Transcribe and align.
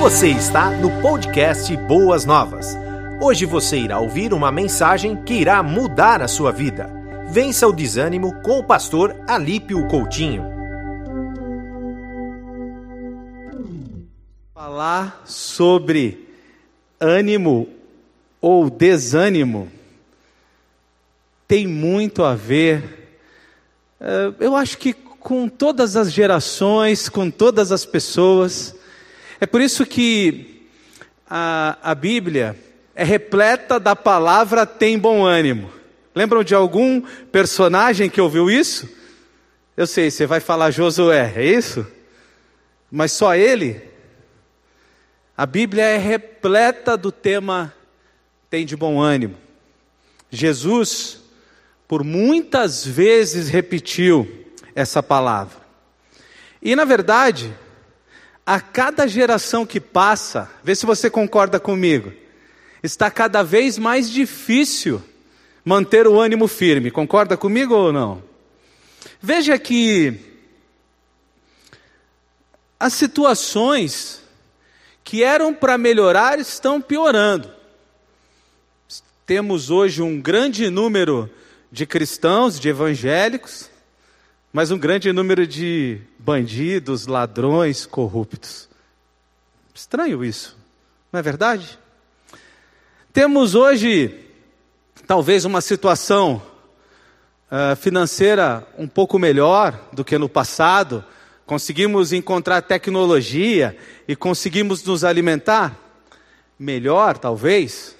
Você 0.00 0.28
está 0.28 0.70
no 0.70 1.02
podcast 1.02 1.76
Boas 1.76 2.24
Novas. 2.24 2.74
Hoje 3.20 3.44
você 3.44 3.76
irá 3.76 4.00
ouvir 4.00 4.32
uma 4.32 4.50
mensagem 4.50 5.14
que 5.24 5.34
irá 5.34 5.62
mudar 5.62 6.22
a 6.22 6.26
sua 6.26 6.50
vida. 6.50 6.90
Vença 7.28 7.68
o 7.68 7.72
desânimo 7.72 8.40
com 8.40 8.60
o 8.60 8.64
pastor 8.64 9.14
Alípio 9.28 9.86
Coutinho. 9.88 10.42
Falar 14.54 15.20
sobre 15.26 16.26
ânimo 16.98 17.68
ou 18.40 18.70
desânimo 18.70 19.70
tem 21.46 21.66
muito 21.66 22.24
a 22.24 22.34
ver, 22.34 23.18
eh, 24.00 24.32
eu 24.40 24.56
acho 24.56 24.78
que 24.78 24.94
com 24.94 25.46
todas 25.46 25.94
as 25.94 26.10
gerações, 26.10 27.06
com 27.06 27.30
todas 27.30 27.70
as 27.70 27.84
pessoas. 27.84 28.79
É 29.40 29.46
por 29.46 29.60
isso 29.60 29.86
que 29.86 30.68
a, 31.28 31.78
a 31.82 31.94
Bíblia 31.94 32.54
é 32.94 33.02
repleta 33.02 33.80
da 33.80 33.96
palavra 33.96 34.66
tem 34.66 34.98
bom 34.98 35.24
ânimo. 35.24 35.72
Lembram 36.14 36.44
de 36.44 36.54
algum 36.54 37.00
personagem 37.32 38.10
que 38.10 38.20
ouviu 38.20 38.50
isso? 38.50 38.86
Eu 39.76 39.86
sei, 39.86 40.10
você 40.10 40.26
vai 40.26 40.40
falar 40.40 40.70
Josué, 40.70 41.32
é 41.36 41.44
isso? 41.44 41.86
Mas 42.90 43.12
só 43.12 43.34
ele? 43.34 43.80
A 45.34 45.46
Bíblia 45.46 45.84
é 45.84 45.96
repleta 45.96 46.96
do 46.96 47.10
tema 47.10 47.72
tem 48.50 48.66
de 48.66 48.76
bom 48.76 49.00
ânimo. 49.00 49.36
Jesus, 50.28 51.22
por 51.88 52.04
muitas 52.04 52.84
vezes, 52.84 53.48
repetiu 53.48 54.46
essa 54.74 55.02
palavra. 55.02 55.56
E 56.60 56.76
na 56.76 56.84
verdade, 56.84 57.54
a 58.50 58.60
cada 58.60 59.06
geração 59.06 59.64
que 59.64 59.78
passa, 59.78 60.50
vê 60.64 60.74
se 60.74 60.84
você 60.84 61.08
concorda 61.08 61.60
comigo, 61.60 62.12
está 62.82 63.08
cada 63.08 63.44
vez 63.44 63.78
mais 63.78 64.10
difícil 64.10 65.00
manter 65.64 66.04
o 66.08 66.18
ânimo 66.18 66.48
firme. 66.48 66.90
Concorda 66.90 67.36
comigo 67.36 67.72
ou 67.76 67.92
não? 67.92 68.24
Veja 69.22 69.56
que 69.56 70.18
as 72.76 72.92
situações 72.92 74.20
que 75.04 75.22
eram 75.22 75.54
para 75.54 75.78
melhorar 75.78 76.40
estão 76.40 76.82
piorando. 76.82 77.48
Temos 79.24 79.70
hoje 79.70 80.02
um 80.02 80.20
grande 80.20 80.68
número 80.70 81.30
de 81.70 81.86
cristãos, 81.86 82.58
de 82.58 82.68
evangélicos, 82.68 83.70
mas 84.52 84.70
um 84.70 84.78
grande 84.78 85.12
número 85.12 85.46
de 85.46 86.00
bandidos, 86.18 87.06
ladrões, 87.06 87.86
corruptos. 87.86 88.68
Estranho 89.74 90.24
isso, 90.24 90.56
não 91.12 91.20
é 91.20 91.22
verdade? 91.22 91.78
Temos 93.12 93.54
hoje, 93.54 94.14
talvez, 95.06 95.44
uma 95.44 95.60
situação 95.60 96.42
uh, 97.50 97.76
financeira 97.76 98.66
um 98.76 98.86
pouco 98.88 99.18
melhor 99.18 99.88
do 99.92 100.04
que 100.04 100.18
no 100.18 100.28
passado, 100.28 101.04
conseguimos 101.46 102.12
encontrar 102.12 102.62
tecnologia 102.62 103.76
e 104.06 104.14
conseguimos 104.14 104.84
nos 104.84 105.02
alimentar 105.02 105.76
melhor, 106.58 107.18
talvez, 107.18 107.96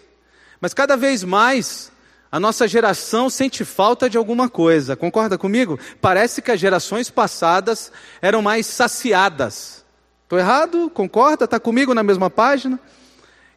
mas 0.61 0.75
cada 0.75 0.97
vez 0.97 1.25
mais 1.25 1.90
a 2.33 2.39
nossa 2.39 2.69
geração 2.69 3.29
sente 3.29 3.65
falta 3.65 4.09
de 4.09 4.17
alguma 4.17 4.49
coisa, 4.49 4.95
concorda 4.95 5.37
comigo? 5.37 5.79
Parece 6.01 6.41
que 6.41 6.51
as 6.51 6.61
gerações 6.61 7.11
passadas 7.11 7.91
eram 8.23 8.41
mais 8.41 8.67
saciadas. 8.67 9.85
Estou 10.23 10.39
errado? 10.39 10.89
Concorda? 10.95 11.45
Está 11.45 11.59
comigo 11.59 11.93
na 11.93 12.05
mesma 12.05 12.31
página? 12.31 12.79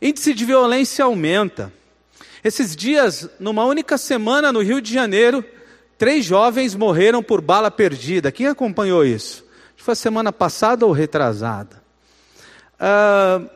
Índice 0.02 0.34
de 0.34 0.44
violência 0.44 1.06
aumenta. 1.06 1.72
Esses 2.44 2.76
dias, 2.76 3.30
numa 3.40 3.64
única 3.64 3.98
semana 3.98 4.52
no 4.52 4.62
Rio 4.62 4.82
de 4.82 4.92
Janeiro, 4.92 5.46
três 5.98 6.26
jovens 6.26 6.74
morreram 6.74 7.22
por 7.22 7.42
bala 7.42 7.70
perdida. 7.70 8.32
Quem 8.32 8.48
acompanhou 8.48 9.06
isso? 9.06 9.46
Foi 9.78 9.96
semana 9.96 10.32
passada 10.32 10.86
ou 10.86 10.92
retrasada. 10.92 11.82
Uh, 12.76 13.50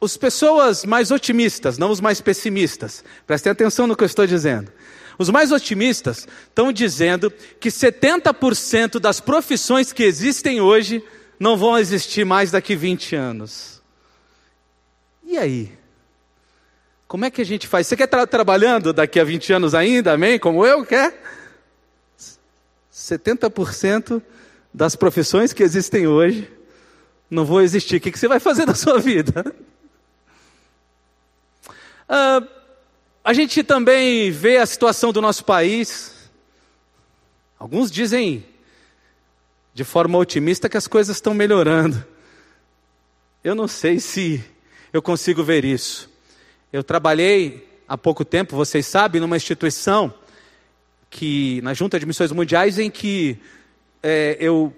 as 0.00 0.16
pessoas 0.16 0.84
mais 0.84 1.10
otimistas, 1.10 1.76
não 1.76 1.90
os 1.90 2.00
mais 2.00 2.20
pessimistas, 2.20 3.04
prestem 3.26 3.50
atenção 3.50 3.86
no 3.86 3.96
que 3.96 4.04
eu 4.04 4.06
estou 4.06 4.26
dizendo. 4.26 4.70
Os 5.18 5.28
mais 5.30 5.50
otimistas 5.50 6.28
estão 6.48 6.72
dizendo 6.72 7.32
que 7.58 7.70
70% 7.70 9.00
das 9.00 9.18
profissões 9.18 9.92
que 9.92 10.04
existem 10.04 10.60
hoje 10.60 11.02
não 11.40 11.56
vão 11.56 11.76
existir 11.76 12.24
mais 12.24 12.52
daqui 12.52 12.76
20 12.76 13.16
anos. 13.16 13.82
E 15.24 15.36
aí? 15.36 15.72
Como 17.08 17.24
é 17.24 17.30
que 17.30 17.40
a 17.40 17.44
gente 17.44 17.66
faz? 17.66 17.86
Você 17.86 17.96
quer 17.96 18.04
estar 18.04 18.26
trabalhando 18.26 18.92
daqui 18.92 19.18
a 19.18 19.24
20 19.24 19.52
anos 19.54 19.74
ainda, 19.74 20.12
amém? 20.12 20.38
Como 20.38 20.64
eu 20.64 20.84
quer? 20.84 21.20
70% 22.92 24.22
das 24.72 24.94
profissões 24.94 25.52
que 25.52 25.62
existem 25.62 26.06
hoje 26.06 26.48
não 27.30 27.44
vão 27.44 27.60
existir. 27.60 27.96
O 27.96 28.00
que 28.00 28.16
você 28.16 28.28
vai 28.28 28.38
fazer 28.38 28.66
da 28.66 28.74
sua 28.74 28.98
vida? 29.00 29.54
Uh, 32.08 32.48
a 33.22 33.32
gente 33.34 33.62
também 33.62 34.30
vê 34.30 34.56
a 34.56 34.66
situação 34.66 35.12
do 35.12 35.20
nosso 35.20 35.44
país. 35.44 36.30
Alguns 37.58 37.90
dizem 37.90 38.44
de 39.74 39.84
forma 39.84 40.16
otimista 40.16 40.68
que 40.68 40.76
as 40.76 40.86
coisas 40.86 41.16
estão 41.16 41.34
melhorando. 41.34 42.04
Eu 43.44 43.54
não 43.54 43.68
sei 43.68 44.00
se 44.00 44.42
eu 44.92 45.02
consigo 45.02 45.44
ver 45.44 45.64
isso. 45.64 46.10
Eu 46.72 46.82
trabalhei 46.82 47.68
há 47.86 47.96
pouco 47.96 48.24
tempo, 48.24 48.56
vocês 48.56 48.86
sabem, 48.86 49.20
numa 49.20 49.36
instituição 49.36 50.12
que 51.10 51.60
na 51.62 51.74
Junta 51.74 51.98
de 51.98 52.06
Missões 52.06 52.32
Mundiais 52.32 52.78
em 52.78 52.90
que 52.90 53.38
é, 54.02 54.36
eu 54.40 54.74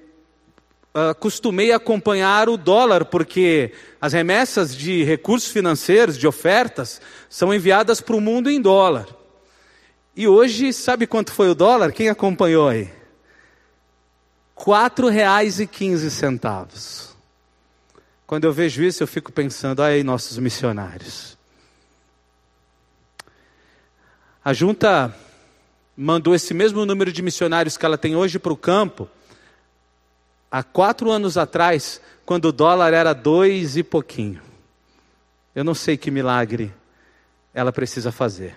uh, 0.94 1.14
costumei 1.14 1.72
acompanhar 1.72 2.48
o 2.48 2.56
dólar, 2.56 3.04
porque 3.04 3.72
as 4.00 4.12
remessas 4.12 4.76
de 4.76 5.04
recursos 5.04 5.50
financeiros, 5.50 6.18
de 6.18 6.26
ofertas, 6.26 7.00
são 7.28 7.54
enviadas 7.54 8.00
para 8.00 8.16
o 8.16 8.20
mundo 8.20 8.50
em 8.50 8.60
dólar. 8.60 9.06
E 10.16 10.26
hoje, 10.26 10.72
sabe 10.72 11.06
quanto 11.06 11.32
foi 11.32 11.48
o 11.48 11.54
dólar? 11.54 11.92
Quem 11.92 12.08
acompanhou 12.08 12.68
aí? 12.68 12.90
R$ 14.56 14.64
4,15. 14.66 17.10
Quando 18.26 18.44
eu 18.44 18.52
vejo 18.52 18.82
isso, 18.82 19.02
eu 19.02 19.06
fico 19.06 19.32
pensando, 19.32 19.82
aí 19.82 20.04
nossos 20.04 20.36
missionários. 20.38 21.38
A 24.44 24.52
junta 24.52 25.14
mandou 25.96 26.34
esse 26.34 26.52
mesmo 26.54 26.84
número 26.86 27.12
de 27.12 27.22
missionários 27.22 27.76
que 27.76 27.84
ela 27.84 27.98
tem 27.98 28.16
hoje 28.16 28.38
para 28.38 28.52
o 28.52 28.56
campo, 28.56 29.08
há 30.50 30.62
quatro 30.62 31.10
anos 31.10 31.36
atrás, 31.38 32.00
quando 32.26 32.46
o 32.46 32.52
dólar 32.52 32.92
era 32.92 33.12
dois 33.12 33.76
e 33.76 33.82
pouquinho. 33.82 34.40
Eu 35.54 35.64
não 35.64 35.74
sei 35.74 35.96
que 35.96 36.10
milagre 36.10 36.72
ela 37.52 37.72
precisa 37.72 38.12
fazer. 38.12 38.56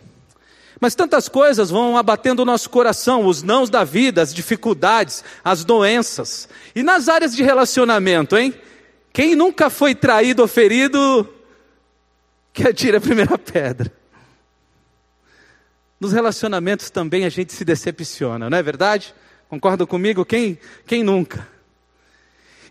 Mas 0.79 0.95
tantas 0.95 1.29
coisas 1.29 1.69
vão 1.69 1.97
abatendo 1.97 2.41
o 2.41 2.45
nosso 2.45 2.69
coração, 2.69 3.25
os 3.25 3.41
nãos 3.41 3.69
da 3.69 3.83
vida, 3.83 4.21
as 4.21 4.33
dificuldades, 4.33 5.23
as 5.43 5.63
doenças. 5.63 6.49
E 6.75 6.83
nas 6.83 7.07
áreas 7.07 7.35
de 7.35 7.43
relacionamento, 7.43 8.37
hein? 8.37 8.53
Quem 9.11 9.35
nunca 9.35 9.69
foi 9.69 9.93
traído 9.93 10.41
ou 10.41 10.47
ferido, 10.47 11.31
que 12.51 12.67
atire 12.67 12.97
a 12.97 13.01
primeira 13.01 13.37
pedra. 13.37 13.91
Nos 15.99 16.11
relacionamentos 16.11 16.89
também 16.89 17.23
a 17.23 17.29
gente 17.29 17.53
se 17.53 17.63
decepciona, 17.63 18.49
não 18.49 18.57
é 18.57 18.63
verdade? 18.63 19.15
Concordam 19.47 19.87
comigo? 19.87 20.25
Quem, 20.25 20.59
quem 20.85 21.01
nunca? 21.01 21.47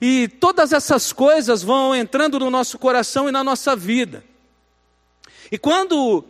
E 0.05 0.27
todas 0.27 0.73
essas 0.73 1.13
coisas 1.13 1.63
vão 1.63 1.95
entrando 1.95 2.37
no 2.37 2.51
nosso 2.51 2.77
coração 2.77 3.29
e 3.29 3.33
na 3.33 3.45
nossa 3.45 3.77
vida. 3.77 4.25
E 5.49 5.57
quando 5.57 6.25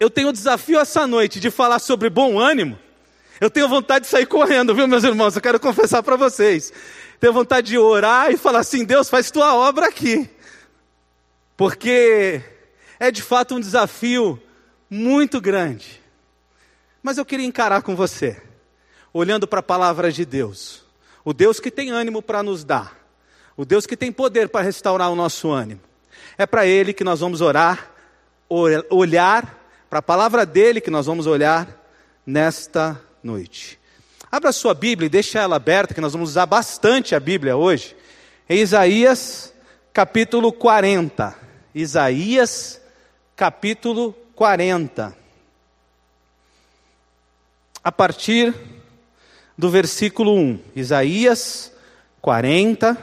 eu 0.00 0.10
tenho 0.10 0.30
o 0.30 0.32
desafio 0.32 0.80
essa 0.80 1.06
noite 1.06 1.38
de 1.38 1.48
falar 1.48 1.78
sobre 1.78 2.10
bom 2.10 2.36
ânimo, 2.36 2.76
eu 3.40 3.48
tenho 3.48 3.68
vontade 3.68 4.06
de 4.06 4.10
sair 4.10 4.26
correndo, 4.26 4.74
viu, 4.74 4.88
meus 4.88 5.04
irmãos? 5.04 5.36
Eu 5.36 5.40
quero 5.40 5.60
confessar 5.60 6.02
para 6.02 6.16
vocês. 6.16 6.72
Tenho 7.20 7.32
vontade 7.32 7.68
de 7.68 7.78
orar 7.78 8.32
e 8.32 8.36
falar 8.36 8.58
assim: 8.58 8.84
Deus, 8.84 9.08
faz 9.08 9.30
tua 9.30 9.54
obra 9.54 9.86
aqui. 9.86 10.28
Porque 11.56 12.42
é 12.98 13.12
de 13.12 13.22
fato 13.22 13.54
um 13.54 13.60
desafio 13.60 14.42
muito 14.90 15.40
grande. 15.40 16.02
Mas 17.00 17.18
eu 17.18 17.24
queria 17.24 17.46
encarar 17.46 17.82
com 17.82 17.94
você, 17.94 18.42
olhando 19.12 19.46
para 19.46 19.60
a 19.60 19.62
palavra 19.62 20.10
de 20.10 20.24
Deus 20.24 20.85
o 21.26 21.34
Deus 21.34 21.58
que 21.58 21.72
tem 21.72 21.90
ânimo 21.90 22.22
para 22.22 22.40
nos 22.40 22.62
dar, 22.62 22.96
o 23.56 23.64
Deus 23.64 23.84
que 23.84 23.96
tem 23.96 24.12
poder 24.12 24.48
para 24.48 24.64
restaurar 24.64 25.10
o 25.10 25.16
nosso 25.16 25.50
ânimo. 25.50 25.80
É 26.38 26.46
para 26.46 26.64
Ele 26.64 26.92
que 26.92 27.02
nós 27.02 27.18
vamos 27.18 27.40
orar, 27.40 27.90
olhar, 28.48 29.66
para 29.90 29.98
a 29.98 30.02
palavra 30.02 30.46
dele 30.46 30.80
que 30.80 30.88
nós 30.88 31.06
vamos 31.06 31.26
olhar 31.26 31.66
nesta 32.24 33.02
noite. 33.24 33.76
Abra 34.30 34.52
sua 34.52 34.72
Bíblia 34.72 35.06
e 35.06 35.10
deixa 35.10 35.40
ela 35.40 35.56
aberta, 35.56 35.94
que 35.94 36.00
nós 36.00 36.12
vamos 36.12 36.30
usar 36.30 36.46
bastante 36.46 37.12
a 37.12 37.18
Bíblia 37.18 37.56
hoje. 37.56 37.96
Em 38.48 38.60
Isaías, 38.60 39.52
capítulo 39.92 40.52
40. 40.52 41.36
Isaías, 41.74 42.80
capítulo 43.34 44.12
40. 44.36 45.16
A 47.82 47.90
partir 47.90 48.54
do 49.56 49.70
versículo 49.70 50.34
1. 50.34 50.58
Isaías 50.74 51.72
40, 52.20 52.96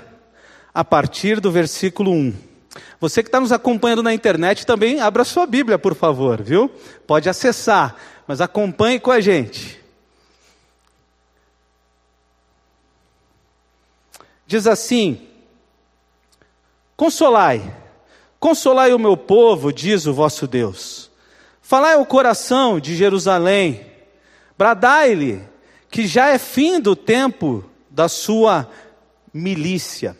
a 0.73 0.83
partir 0.83 1.39
do 1.39 1.51
versículo 1.51 2.11
1. 2.11 2.33
Você 2.99 3.21
que 3.21 3.27
está 3.29 3.39
nos 3.39 3.51
acompanhando 3.51 4.03
na 4.03 4.13
internet 4.13 4.65
também 4.65 4.99
abra 4.99 5.23
sua 5.23 5.45
Bíblia, 5.45 5.77
por 5.77 5.95
favor, 5.95 6.41
viu? 6.41 6.69
Pode 7.05 7.29
acessar, 7.29 7.95
mas 8.27 8.41
acompanhe 8.41 8.99
com 8.99 9.11
a 9.11 9.19
gente. 9.19 9.81
Diz 14.47 14.67
assim: 14.67 15.27
Consolai, 16.95 17.75
consolai 18.39 18.93
o 18.93 18.99
meu 18.99 19.17
povo, 19.17 19.71
diz 19.71 20.05
o 20.05 20.13
vosso 20.13 20.47
Deus. 20.47 21.11
Falai 21.61 21.95
ao 21.95 22.05
coração 22.05 22.79
de 22.79 22.95
Jerusalém, 22.95 23.85
bradai-lhe 24.57 25.41
que 25.93 26.07
já 26.07 26.29
é 26.29 26.39
fim 26.39 26.79
do 26.79 26.95
tempo 26.95 27.63
da 27.87 28.09
sua 28.09 28.67
milícia, 29.31 30.17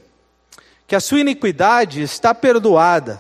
que 0.86 0.96
a 0.96 1.00
sua 1.00 1.22
iniquidade 1.22 2.00
está 2.00 2.32
perdoada 2.36 3.20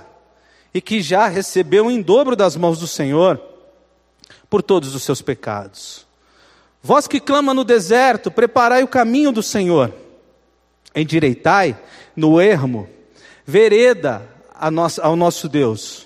e 0.71 0.79
que 0.79 1.01
já 1.01 1.27
recebeu 1.27 1.89
em 1.89 1.99
dobro 1.99 2.35
das 2.35 2.55
mãos 2.55 2.77
do 2.77 2.85
Senhor 2.85 3.41
por 4.51 4.61
todos 4.61 4.93
os 4.93 5.01
seus 5.01 5.19
pecados. 5.19 6.05
Vós 6.79 7.07
que 7.07 7.19
clama 7.19 7.55
no 7.55 7.63
deserto, 7.63 8.29
preparai 8.29 8.83
o 8.83 8.87
caminho 8.87 9.31
do 9.31 9.41
Senhor, 9.41 9.91
endireitai 10.93 11.75
no 12.15 12.39
ermo, 12.39 12.87
vereda 13.43 14.29
ao 15.01 15.15
nosso 15.15 15.49
Deus. 15.49 16.05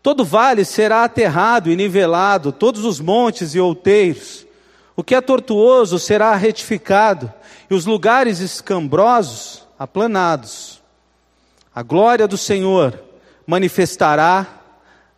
Todo 0.00 0.24
vale 0.24 0.64
será 0.64 1.02
aterrado 1.02 1.72
e 1.72 1.74
nivelado, 1.74 2.52
todos 2.52 2.84
os 2.84 3.00
montes 3.00 3.52
e 3.56 3.58
outeiros. 3.58 4.45
O 4.96 5.04
que 5.04 5.14
é 5.14 5.20
tortuoso 5.20 5.98
será 5.98 6.34
retificado, 6.34 7.30
e 7.68 7.74
os 7.74 7.84
lugares 7.84 8.40
escambrosos 8.40 9.66
aplanados. 9.78 10.82
A 11.74 11.82
glória 11.82 12.26
do 12.26 12.38
Senhor 12.38 12.98
manifestará 13.46 14.46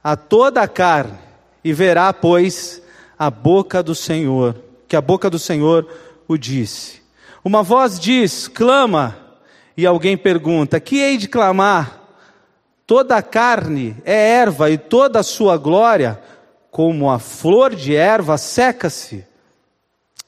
a 0.02 0.16
toda 0.16 0.62
a 0.62 0.68
carne, 0.68 1.16
e 1.62 1.72
verá, 1.72 2.12
pois, 2.12 2.82
a 3.16 3.30
boca 3.30 3.80
do 3.80 3.94
Senhor, 3.94 4.56
que 4.88 4.96
a 4.96 5.00
boca 5.00 5.30
do 5.30 5.38
Senhor 5.38 5.88
o 6.26 6.36
disse. 6.36 7.00
Uma 7.44 7.62
voz 7.62 8.00
diz: 8.00 8.48
clama, 8.48 9.16
e 9.76 9.86
alguém 9.86 10.16
pergunta: 10.16 10.80
que 10.80 10.98
hei 10.98 11.16
de 11.16 11.28
clamar? 11.28 12.00
Toda 12.84 13.16
a 13.16 13.22
carne 13.22 13.96
é 14.04 14.30
erva, 14.38 14.70
e 14.70 14.78
toda 14.78 15.20
a 15.20 15.22
sua 15.22 15.56
glória, 15.56 16.20
como 16.70 17.10
a 17.10 17.18
flor 17.18 17.74
de 17.74 17.94
erva, 17.94 18.38
seca-se, 18.38 19.27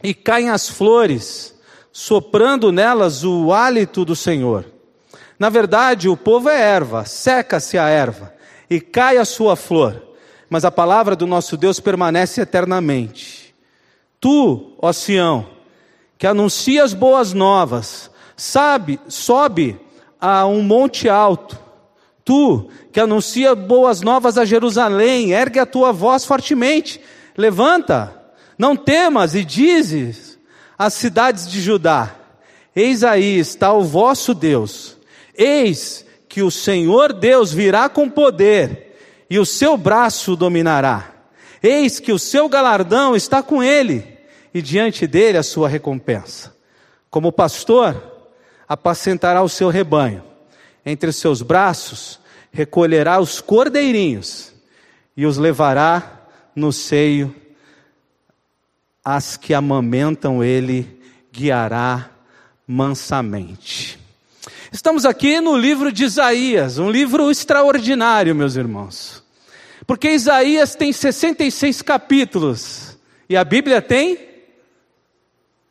e 0.03 0.15
caem 0.15 0.51
as 0.51 0.69
flores 0.69 1.55
soprando 1.93 2.73
nelas 2.73 3.25
o 3.25 3.53
hálito 3.53 4.05
do 4.05 4.15
Senhor. 4.15 4.65
Na 5.39 5.49
verdade, 5.49 6.09
o 6.09 6.17
povo 6.17 6.49
é 6.49 6.61
erva, 6.61 7.05
seca-se 7.05 7.79
a 7.79 7.89
erva 7.89 8.33
e 8.69 8.81
cai 8.81 9.17
a 9.17 9.25
sua 9.25 9.57
flor, 9.57 10.03
mas 10.49 10.65
a 10.65 10.71
palavra 10.71 11.17
do 11.17 11.27
nosso 11.27 11.57
Deus 11.57 11.81
permanece 11.81 12.41
eternamente. 12.41 13.55
Tu, 14.21 14.75
ó 14.79 14.93
Sião, 14.93 15.47
que 16.19 16.27
anuncias 16.27 16.93
boas 16.93 17.33
novas, 17.33 18.11
sabe, 18.37 19.01
sobe 19.09 19.81
a 20.21 20.47
um 20.47 20.63
monte 20.63 21.09
alto. 21.09 21.59
Tu, 22.23 22.69
que 22.93 23.01
anuncia 23.01 23.55
boas 23.55 24.03
novas 24.03 24.37
a 24.37 24.45
Jerusalém, 24.45 25.33
ergue 25.33 25.59
a 25.59 25.67
tua 25.67 25.91
voz 25.91 26.25
fortemente, 26.25 27.01
levanta, 27.37 28.20
não 28.61 28.77
temas 28.77 29.35
e 29.35 29.43
dizes 29.43 30.39
as 30.79 30.93
cidades 30.93 31.51
de 31.51 31.63
Judá: 31.63 32.15
Eis 32.77 33.03
aí 33.03 33.39
está 33.39 33.73
o 33.73 33.83
vosso 33.83 34.35
Deus. 34.35 34.99
Eis 35.35 36.05
que 36.29 36.43
o 36.43 36.51
Senhor 36.51 37.15
Deus 37.15 37.55
virá 37.55 37.89
com 37.89 38.07
poder 38.11 38.99
e 39.31 39.39
o 39.39 39.47
seu 39.47 39.79
braço 39.79 40.37
dominará. 40.37 41.11
Eis 41.63 41.99
que 41.99 42.13
o 42.13 42.19
seu 42.19 42.51
galardão 42.51 43.17
está 43.17 43.43
com 43.43 43.63
ele 43.63 44.07
e 44.53 44.61
diante 44.61 45.07
dele 45.07 45.39
a 45.39 45.43
sua 45.43 45.67
recompensa. 45.67 46.55
Como 47.09 47.33
pastor, 47.33 48.29
apacentará 48.69 49.43
o 49.43 49.49
seu 49.49 49.71
rebanho. 49.71 50.23
Entre 50.85 51.09
os 51.09 51.17
seus 51.17 51.41
braços 51.41 52.21
recolherá 52.53 53.21
os 53.21 53.41
cordeirinhos 53.41 54.53
e 55.17 55.25
os 55.25 55.39
levará 55.39 56.29
no 56.55 56.71
seio 56.75 57.35
as 59.05 59.37
que 59.37 59.55
amamentam 59.55 60.45
ele 60.45 61.01
guiará 61.33 62.11
mansamente. 62.67 63.99
Estamos 64.73 65.05
aqui 65.05 65.41
no 65.41 65.57
livro 65.57 65.91
de 65.91 66.05
Isaías, 66.05 66.79
um 66.79 66.91
livro 66.91 67.31
extraordinário, 67.31 68.35
meus 68.35 68.57
irmãos. 68.57 69.23
Porque 69.87 70.11
Isaías 70.11 70.75
tem 70.75 70.93
66 70.93 71.83
capítulos 71.83 72.97
e 73.29 73.37
a 73.37 73.43
Bíblia 73.43 73.83
tem 73.83 74.19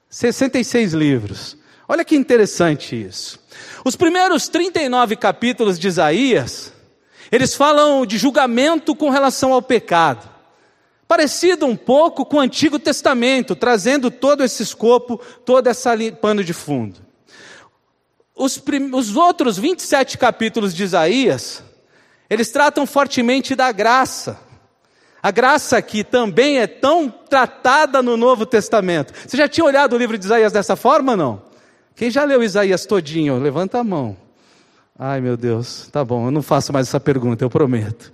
66 0.09 0.93
livros. 0.93 1.57
Olha 1.87 2.03
que 2.03 2.15
interessante 2.15 3.01
isso. 3.01 3.39
Os 3.85 3.95
primeiros 3.95 4.49
39 4.49 5.15
capítulos 5.15 5.79
de 5.79 5.87
Isaías, 5.87 6.73
eles 7.31 7.55
falam 7.55 8.05
de 8.05 8.17
julgamento 8.17 8.93
com 8.95 9.09
relação 9.09 9.53
ao 9.53 9.61
pecado 9.61 10.38
parecido 11.09 11.65
um 11.65 11.75
pouco 11.75 12.23
com 12.23 12.37
o 12.37 12.39
Antigo 12.39 12.77
Testamento, 12.77 13.55
trazendo 13.55 14.11
todo 14.11 14.43
esse 14.43 14.61
escopo, 14.61 15.19
todo 15.43 15.65
esse 15.65 16.11
pano 16.11 16.43
de 16.43 16.53
fundo. 16.53 16.99
Os, 18.35 18.61
os 18.93 19.15
outros 19.15 19.57
27 19.57 20.19
capítulos 20.19 20.71
de 20.71 20.83
Isaías, 20.83 21.63
eles 22.29 22.51
tratam 22.51 22.85
fortemente 22.85 23.55
da 23.55 23.71
graça. 23.71 24.39
A 25.21 25.31
graça 25.31 25.81
que 25.81 26.03
também 26.03 26.59
é 26.59 26.67
tão 26.67 27.09
tratada 27.09 28.03
no 28.03 28.15
Novo 28.15 28.45
Testamento. 28.45 29.11
Você 29.27 29.35
já 29.35 29.49
tinha 29.49 29.65
olhado 29.65 29.93
o 29.93 29.97
livro 29.97 30.15
de 30.15 30.25
Isaías 30.25 30.53
dessa 30.53 30.75
forma 30.75 31.17
não? 31.17 31.41
Quem 31.95 32.11
já 32.11 32.23
leu 32.23 32.43
Isaías 32.43 32.85
todinho? 32.85 33.39
Levanta 33.39 33.79
a 33.79 33.83
mão. 33.83 34.15
Ai 34.97 35.19
meu 35.21 35.35
Deus, 35.35 35.89
tá 35.91 36.05
bom, 36.05 36.27
eu 36.27 36.31
não 36.31 36.43
faço 36.43 36.71
mais 36.71 36.87
essa 36.87 36.99
pergunta, 36.99 37.43
eu 37.43 37.49
prometo. 37.49 38.11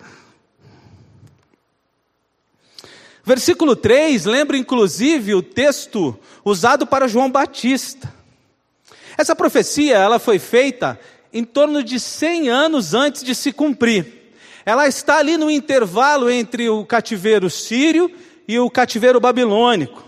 Versículo 3.26 3.76
3 3.76 4.26
lembra 4.26 4.56
inclusive 4.56 5.34
o 5.34 5.42
texto 5.42 6.18
usado 6.44 6.86
para 6.86 7.08
João 7.08 7.32
Batista. 7.32 8.14
Essa 9.18 9.36
profecia, 9.36 9.98
ela 9.98 10.20
foi 10.20 10.38
feita 10.38 11.00
em 11.34 11.44
torno 11.44 11.84
de 11.84 12.00
100 12.00 12.50
anos 12.50 12.94
antes 12.94 13.24
de 13.24 13.34
se 13.34 13.52
cumprir. 13.52 14.32
Ela 14.64 14.88
está 14.88 15.18
ali 15.18 15.38
no 15.38 15.50
intervalo 15.50 16.30
entre 16.30 16.70
o 16.70 16.86
cativeiro 16.86 17.50
sírio 17.50 18.12
e 18.48 18.60
o 18.60 18.70
cativeiro 18.70 19.20
babilônico. 19.20 20.06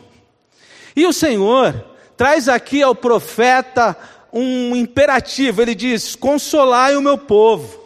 E 0.95 1.07
o 1.07 1.13
Senhor 1.13 1.85
traz 2.15 2.47
aqui 2.47 2.83
ao 2.83 2.93
profeta 2.93 3.97
um 4.31 4.75
imperativo, 4.75 5.59
ele 5.59 5.73
diz: 5.73 6.15
Consolai 6.15 6.95
o 6.95 7.01
meu 7.01 7.17
povo. 7.17 7.79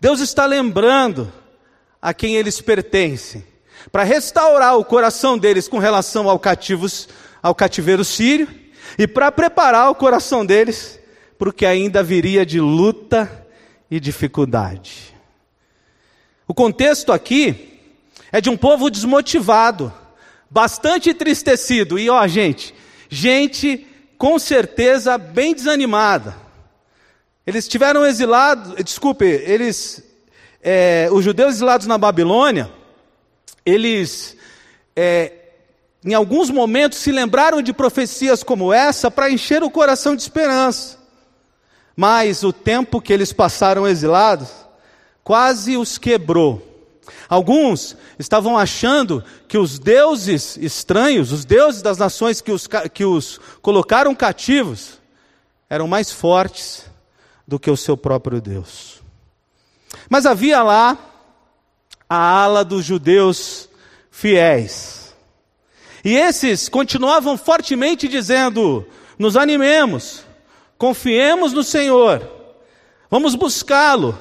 Deus 0.00 0.20
está 0.20 0.46
lembrando 0.46 1.30
a 2.00 2.14
quem 2.14 2.36
eles 2.36 2.62
pertencem 2.62 3.44
para 3.90 4.02
restaurar 4.04 4.76
o 4.76 4.84
coração 4.84 5.38
deles 5.38 5.68
com 5.68 5.78
relação 5.78 6.28
ao, 6.28 6.38
cativos, 6.38 7.08
ao 7.42 7.54
cativeiro 7.54 8.04
sírio 8.04 8.48
e 8.98 9.06
para 9.06 9.32
preparar 9.32 9.90
o 9.90 9.94
coração 9.94 10.44
deles 10.44 10.98
para 11.38 11.48
o 11.48 11.52
que 11.52 11.64
ainda 11.64 12.02
viria 12.02 12.44
de 12.44 12.60
luta 12.60 13.46
e 13.90 14.00
dificuldade. 14.00 15.14
O 16.46 16.54
contexto 16.54 17.12
aqui 17.12 17.80
é 18.32 18.40
de 18.40 18.50
um 18.50 18.56
povo 18.56 18.90
desmotivado, 18.90 19.92
bastante 20.50 21.10
entristecido 21.10 21.98
e 21.98 22.10
ó, 22.10 22.26
gente, 22.26 22.74
gente 23.08 23.86
com 24.16 24.38
certeza 24.38 25.16
bem 25.16 25.54
desanimada. 25.54 26.36
Eles 27.46 27.68
tiveram 27.68 28.04
exilados, 28.04 28.74
desculpe, 28.84 29.24
eles, 29.24 30.02
é, 30.62 31.08
os 31.10 31.24
judeus 31.24 31.54
exilados 31.54 31.86
na 31.86 31.96
Babilônia, 31.96 32.70
eles, 33.68 34.36
é, 34.96 35.32
em 36.04 36.14
alguns 36.14 36.50
momentos, 36.50 36.98
se 36.98 37.12
lembraram 37.12 37.60
de 37.60 37.72
profecias 37.72 38.42
como 38.42 38.72
essa 38.72 39.10
para 39.10 39.30
encher 39.30 39.62
o 39.62 39.70
coração 39.70 40.16
de 40.16 40.22
esperança. 40.22 40.98
Mas 41.94 42.42
o 42.42 42.52
tempo 42.52 43.00
que 43.00 43.12
eles 43.12 43.32
passaram 43.32 43.86
exilados 43.86 44.48
quase 45.22 45.76
os 45.76 45.98
quebrou. 45.98 46.64
Alguns 47.28 47.96
estavam 48.18 48.56
achando 48.56 49.22
que 49.46 49.58
os 49.58 49.78
deuses 49.78 50.56
estranhos, 50.56 51.32
os 51.32 51.44
deuses 51.44 51.82
das 51.82 51.98
nações 51.98 52.40
que 52.40 52.50
os, 52.50 52.66
que 52.94 53.04
os 53.04 53.38
colocaram 53.60 54.14
cativos, 54.14 54.98
eram 55.68 55.86
mais 55.86 56.10
fortes 56.10 56.86
do 57.46 57.58
que 57.58 57.70
o 57.70 57.76
seu 57.76 57.96
próprio 57.96 58.40
Deus. 58.40 59.02
Mas 60.08 60.24
havia 60.24 60.62
lá 60.62 60.96
a 62.08 62.16
ala 62.16 62.64
dos 62.64 62.84
judeus 62.84 63.68
fiéis. 64.10 65.14
E 66.04 66.16
esses 66.16 66.68
continuavam 66.68 67.36
fortemente 67.36 68.08
dizendo: 68.08 68.86
nos 69.18 69.36
animemos, 69.36 70.24
confiemos 70.78 71.52
no 71.52 71.62
Senhor, 71.62 72.28
vamos 73.10 73.34
buscá-lo, 73.34 74.18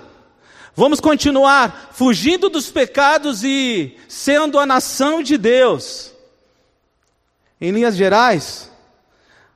vamos 0.76 1.00
continuar 1.00 1.92
fugindo 1.94 2.50
dos 2.50 2.70
pecados 2.70 3.44
e 3.44 3.96
sendo 4.08 4.60
a 4.60 4.66
nação 4.66 5.24
de 5.24 5.38
Deus. 5.38 6.14
Em 7.60 7.72
linhas 7.72 7.96
gerais, 7.96 8.72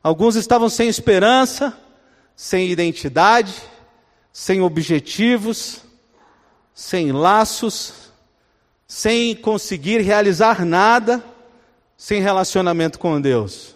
alguns 0.01 0.35
estavam 0.35 0.69
sem 0.69 0.87
esperança, 0.87 1.77
sem 2.35 2.69
identidade, 2.71 3.53
sem 4.33 4.61
objetivos, 4.61 5.81
sem 6.73 7.11
laços, 7.11 8.00
sem 8.93 9.33
conseguir 9.33 10.01
realizar 10.01 10.65
nada, 10.65 11.23
sem 11.95 12.21
relacionamento 12.21 12.99
com 12.99 13.21
Deus. 13.21 13.73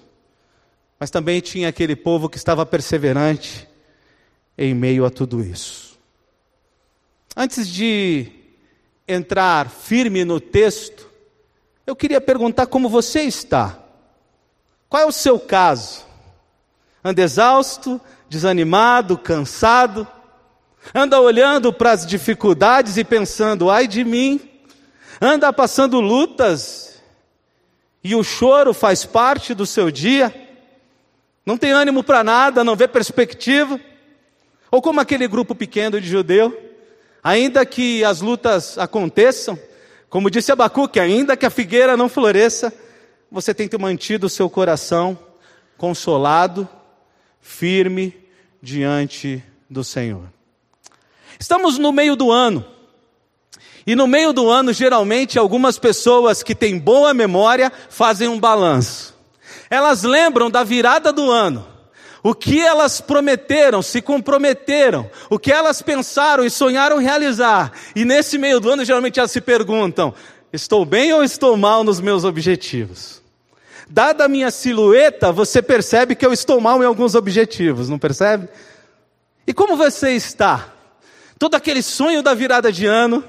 Mas 1.00 1.10
também 1.10 1.40
tinha 1.40 1.70
aquele 1.70 1.96
povo 1.96 2.28
que 2.28 2.36
estava 2.36 2.66
perseverante 2.66 3.66
em 4.58 4.74
meio 4.74 5.06
a 5.06 5.10
tudo 5.10 5.42
isso. 5.42 5.98
Antes 7.34 7.66
de 7.66 8.30
entrar 9.08 9.70
firme 9.70 10.26
no 10.26 10.42
texto, 10.42 11.10
eu 11.88 11.96
queria 11.96 12.20
perguntar 12.20 12.68
como 12.68 12.90
você 12.90 13.22
está. 13.22 13.80
Qual 14.90 15.02
é 15.02 15.06
o 15.06 15.14
seu 15.14 15.40
caso? 15.40 16.06
Anda 17.02 17.22
exausto, 17.22 18.02
desanimado, 18.28 19.18
cansado? 19.18 20.06
Anda 20.94 21.22
olhando 21.22 21.72
para 21.72 21.94
as 21.94 22.06
dificuldades 22.06 22.98
e 22.98 23.06
pensando, 23.06 23.72
ai 23.72 23.88
de 23.88 24.04
mim? 24.04 24.55
Anda 25.22 25.52
passando 25.54 26.00
lutas 26.00 27.02
e 28.04 28.16
o 28.16 28.24
choro 28.24 28.74
faz 28.74 29.06
parte 29.06 29.54
do 29.54 29.66
seu 29.66 29.90
dia, 29.90 30.34
não 31.46 31.58
tem 31.58 31.72
ânimo 31.72 32.04
para 32.04 32.24
nada, 32.24 32.64
não 32.64 32.76
vê 32.76 32.88
perspectiva, 32.88 33.80
ou 34.70 34.82
como 34.82 35.00
aquele 35.00 35.28
grupo 35.28 35.56
pequeno 35.56 36.00
de 36.00 36.08
judeu, 36.08 36.56
ainda 37.24 37.66
que 37.66 38.04
as 38.04 38.22
lutas 38.22 38.78
aconteçam, 38.78 39.58
como 40.10 40.30
disse 40.30 40.52
Abacuque, 40.52 41.00
ainda 41.00 41.36
que 41.36 41.46
a 41.46 41.50
figueira 41.50 41.98
não 41.98 42.10
floresça, 42.10 42.74
você 43.32 43.54
tem 43.54 43.68
que 43.68 43.72
ter 43.78 43.82
mantido 43.82 44.28
o 44.28 44.30
seu 44.30 44.50
coração 44.50 45.18
consolado, 45.78 46.68
firme 47.42 48.16
diante 48.62 49.44
do 49.70 49.84
Senhor. 49.84 50.32
Estamos 51.40 51.78
no 51.78 51.92
meio 51.92 52.16
do 52.16 52.32
ano. 52.32 52.66
E 53.88 53.96
no 53.96 54.08
meio 54.08 54.34
do 54.34 54.50
ano, 54.50 54.74
geralmente, 54.74 55.38
algumas 55.38 55.78
pessoas 55.78 56.42
que 56.42 56.56
têm 56.56 56.80
boa 56.80 57.14
memória 57.14 57.72
fazem 57.90 58.28
um 58.28 58.40
balanço. 58.40 59.14
Elas 59.70 60.04
lembram 60.04 60.50
da 60.50 60.64
virada 60.64 61.14
do 61.14 61.30
ano, 61.30 61.66
o 62.24 62.34
que 62.34 62.60
elas 62.60 63.00
prometeram, 63.00 63.84
se 63.84 64.02
comprometeram, 64.02 65.10
o 65.30 65.38
que 65.38 65.52
elas 65.52 65.82
pensaram 65.84 66.44
e 66.44 66.50
sonharam 66.50 66.98
realizar. 66.98 67.72
E 67.96 68.04
nesse 68.04 68.38
meio 68.40 68.60
do 68.60 68.72
ano, 68.72 68.84
geralmente 68.84 69.20
elas 69.20 69.32
se 69.32 69.42
perguntam: 69.42 70.14
estou 70.52 70.84
bem 70.84 71.14
ou 71.14 71.24
estou 71.24 71.56
mal 71.56 71.84
nos 71.84 72.02
meus 72.02 72.24
objetivos? 72.24 73.22
Dada 73.88 74.26
a 74.26 74.28
minha 74.28 74.50
silhueta, 74.50 75.32
você 75.32 75.62
percebe 75.62 76.16
que 76.16 76.26
eu 76.26 76.34
estou 76.34 76.60
mal 76.60 76.82
em 76.82 76.88
alguns 76.88 77.14
objetivos, 77.14 77.88
não 77.88 78.00
percebe? 78.00 78.50
E 79.46 79.54
como 79.54 79.78
você 79.78 80.12
está? 80.12 80.74
Todo 81.38 81.54
aquele 81.54 81.84
sonho 81.84 82.24
da 82.24 82.34
virada 82.34 82.72
de 82.72 82.88
ano, 82.88 83.24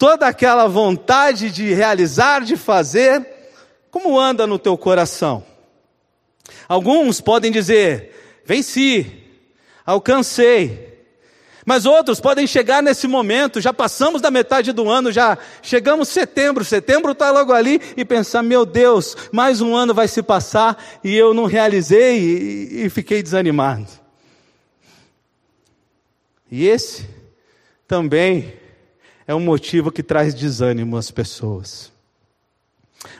toda 0.00 0.26
aquela 0.26 0.66
vontade 0.66 1.50
de 1.50 1.74
realizar, 1.74 2.40
de 2.40 2.56
fazer, 2.56 3.22
como 3.90 4.18
anda 4.18 4.46
no 4.46 4.58
teu 4.58 4.78
coração? 4.78 5.44
Alguns 6.66 7.20
podem 7.20 7.52
dizer: 7.52 8.40
venci, 8.46 9.06
alcancei. 9.84 10.88
Mas 11.66 11.84
outros 11.84 12.18
podem 12.18 12.46
chegar 12.46 12.82
nesse 12.82 13.06
momento, 13.06 13.60
já 13.60 13.74
passamos 13.74 14.22
da 14.22 14.30
metade 14.30 14.72
do 14.72 14.88
ano, 14.88 15.12
já 15.12 15.36
chegamos 15.60 16.08
setembro, 16.08 16.64
setembro 16.64 17.12
está 17.12 17.30
logo 17.30 17.52
ali, 17.52 17.78
e 17.94 18.02
pensar: 18.02 18.42
meu 18.42 18.64
Deus, 18.64 19.14
mais 19.30 19.60
um 19.60 19.76
ano 19.76 19.92
vai 19.92 20.08
se 20.08 20.22
passar 20.22 20.82
e 21.04 21.14
eu 21.14 21.34
não 21.34 21.44
realizei 21.44 22.18
e, 22.18 22.86
e 22.86 22.90
fiquei 22.90 23.22
desanimado. 23.22 23.86
E 26.50 26.66
esse 26.66 27.06
também 27.86 28.59
é 29.30 29.34
um 29.34 29.38
motivo 29.38 29.92
que 29.92 30.02
traz 30.02 30.34
desânimo 30.34 30.96
às 30.96 31.12
pessoas. 31.12 31.92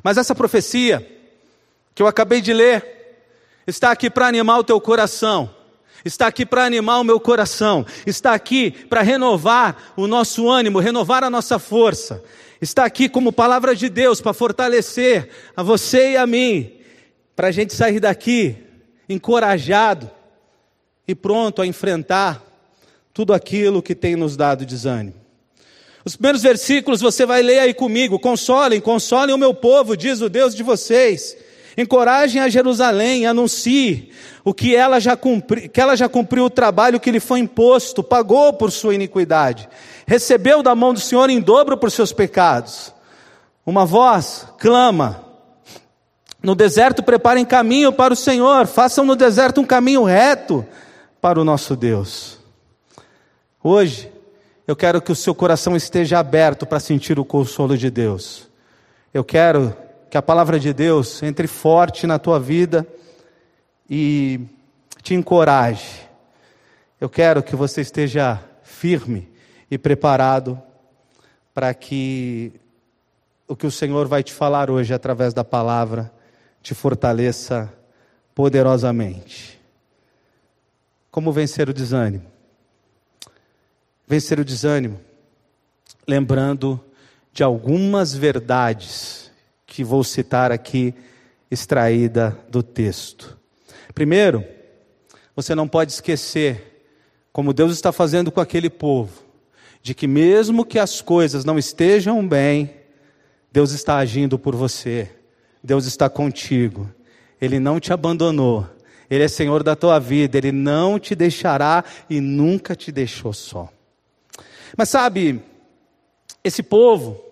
Mas 0.02 0.18
essa 0.18 0.34
profecia 0.34 1.08
que 1.94 2.02
eu 2.02 2.06
acabei 2.08 2.40
de 2.40 2.52
ler 2.52 2.84
está 3.64 3.92
aqui 3.92 4.10
para 4.10 4.26
animar 4.26 4.58
o 4.58 4.64
teu 4.64 4.80
coração. 4.80 5.48
Está 6.04 6.26
aqui 6.26 6.44
para 6.44 6.64
animar 6.64 6.98
o 6.98 7.04
meu 7.04 7.20
coração, 7.20 7.86
está 8.04 8.34
aqui 8.34 8.72
para 8.72 9.02
renovar 9.02 9.92
o 9.96 10.08
nosso 10.08 10.48
ânimo, 10.48 10.80
renovar 10.80 11.22
a 11.22 11.30
nossa 11.30 11.60
força, 11.60 12.24
está 12.60 12.86
aqui 12.86 13.06
como 13.06 13.32
palavra 13.32 13.76
de 13.76 13.88
Deus 13.88 14.20
para 14.20 14.32
fortalecer 14.32 15.28
a 15.54 15.62
você 15.62 16.12
e 16.12 16.16
a 16.16 16.26
mim, 16.26 16.72
para 17.36 17.48
a 17.48 17.52
gente 17.52 17.74
sair 17.74 18.00
daqui 18.00 18.56
encorajado 19.08 20.10
e 21.06 21.14
pronto 21.14 21.60
a 21.60 21.66
enfrentar 21.66 22.42
tudo 23.12 23.32
aquilo 23.32 23.82
que 23.82 23.94
tem 23.94 24.16
nos 24.16 24.38
dado 24.38 24.64
desânimo. 24.64 25.19
Os 26.04 26.16
primeiros 26.16 26.42
versículos 26.42 27.00
você 27.00 27.26
vai 27.26 27.42
ler 27.42 27.58
aí 27.58 27.74
comigo. 27.74 28.18
Consolem, 28.18 28.80
consolem 28.80 29.34
o 29.34 29.38
meu 29.38 29.52
povo, 29.52 29.96
diz 29.96 30.20
o 30.20 30.28
Deus 30.28 30.54
de 30.54 30.62
vocês. 30.62 31.36
Encorajem 31.76 32.42
a 32.42 32.48
Jerusalém, 32.48 33.26
anuncie 33.26 34.10
o 34.44 34.52
que 34.52 34.74
ela 34.74 34.98
já 34.98 35.16
cumpri, 35.16 35.68
que 35.68 35.80
ela 35.80 35.96
já 35.96 36.08
cumpriu 36.08 36.46
o 36.46 36.50
trabalho 36.50 36.98
que 36.98 37.10
lhe 37.10 37.20
foi 37.20 37.38
imposto, 37.38 38.02
pagou 38.02 38.52
por 38.52 38.72
sua 38.72 38.94
iniquidade, 38.94 39.68
recebeu 40.06 40.62
da 40.62 40.74
mão 40.74 40.92
do 40.92 41.00
Senhor 41.00 41.30
em 41.30 41.40
dobro 41.40 41.76
por 41.76 41.90
seus 41.90 42.12
pecados. 42.12 42.92
Uma 43.64 43.86
voz 43.86 44.46
clama: 44.58 45.24
No 46.42 46.54
deserto 46.54 47.02
preparem 47.02 47.44
caminho 47.44 47.92
para 47.92 48.12
o 48.12 48.16
Senhor, 48.16 48.66
façam 48.66 49.04
no 49.04 49.14
deserto 49.14 49.60
um 49.60 49.66
caminho 49.66 50.02
reto 50.02 50.66
para 51.20 51.40
o 51.40 51.44
nosso 51.44 51.76
Deus. 51.76 52.38
Hoje, 53.62 54.10
eu 54.70 54.76
quero 54.76 55.02
que 55.02 55.10
o 55.10 55.16
seu 55.16 55.34
coração 55.34 55.74
esteja 55.74 56.20
aberto 56.20 56.64
para 56.64 56.78
sentir 56.78 57.18
o 57.18 57.24
consolo 57.24 57.76
de 57.76 57.90
Deus. 57.90 58.48
Eu 59.12 59.24
quero 59.24 59.76
que 60.08 60.16
a 60.16 60.22
palavra 60.22 60.60
de 60.60 60.72
Deus 60.72 61.24
entre 61.24 61.48
forte 61.48 62.06
na 62.06 62.20
tua 62.20 62.38
vida 62.38 62.86
e 63.88 64.38
te 65.02 65.12
encoraje. 65.12 66.08
Eu 67.00 67.08
quero 67.08 67.42
que 67.42 67.56
você 67.56 67.80
esteja 67.80 68.40
firme 68.62 69.28
e 69.68 69.76
preparado 69.76 70.56
para 71.52 71.74
que 71.74 72.52
o 73.48 73.56
que 73.56 73.66
o 73.66 73.72
Senhor 73.72 74.06
vai 74.06 74.22
te 74.22 74.32
falar 74.32 74.70
hoje 74.70 74.94
através 74.94 75.34
da 75.34 75.42
palavra 75.42 76.12
te 76.62 76.76
fortaleça 76.76 77.74
poderosamente. 78.36 79.60
Como 81.10 81.32
vencer 81.32 81.68
o 81.68 81.74
desânimo? 81.74 82.30
Vencer 84.10 84.40
o 84.40 84.44
desânimo, 84.44 84.98
lembrando 86.04 86.80
de 87.32 87.44
algumas 87.44 88.12
verdades 88.12 89.30
que 89.64 89.84
vou 89.84 90.02
citar 90.02 90.50
aqui, 90.50 90.92
extraída 91.48 92.36
do 92.48 92.60
texto. 92.60 93.38
Primeiro, 93.94 94.44
você 95.36 95.54
não 95.54 95.68
pode 95.68 95.92
esquecer, 95.92 96.82
como 97.32 97.52
Deus 97.52 97.72
está 97.72 97.92
fazendo 97.92 98.32
com 98.32 98.40
aquele 98.40 98.68
povo, 98.68 99.12
de 99.80 99.94
que 99.94 100.08
mesmo 100.08 100.64
que 100.64 100.80
as 100.80 101.00
coisas 101.00 101.44
não 101.44 101.56
estejam 101.56 102.26
bem, 102.26 102.74
Deus 103.52 103.70
está 103.70 103.98
agindo 103.98 104.40
por 104.40 104.56
você, 104.56 105.08
Deus 105.62 105.86
está 105.86 106.10
contigo, 106.10 106.90
Ele 107.40 107.60
não 107.60 107.78
te 107.78 107.92
abandonou, 107.92 108.68
Ele 109.08 109.22
é 109.22 109.28
Senhor 109.28 109.62
da 109.62 109.76
tua 109.76 110.00
vida, 110.00 110.36
Ele 110.36 110.50
não 110.50 110.98
te 110.98 111.14
deixará 111.14 111.84
e 112.10 112.20
nunca 112.20 112.74
te 112.74 112.90
deixou 112.90 113.32
só. 113.32 113.72
Mas 114.76 114.88
sabe, 114.88 115.42
esse 116.42 116.62
povo, 116.62 117.22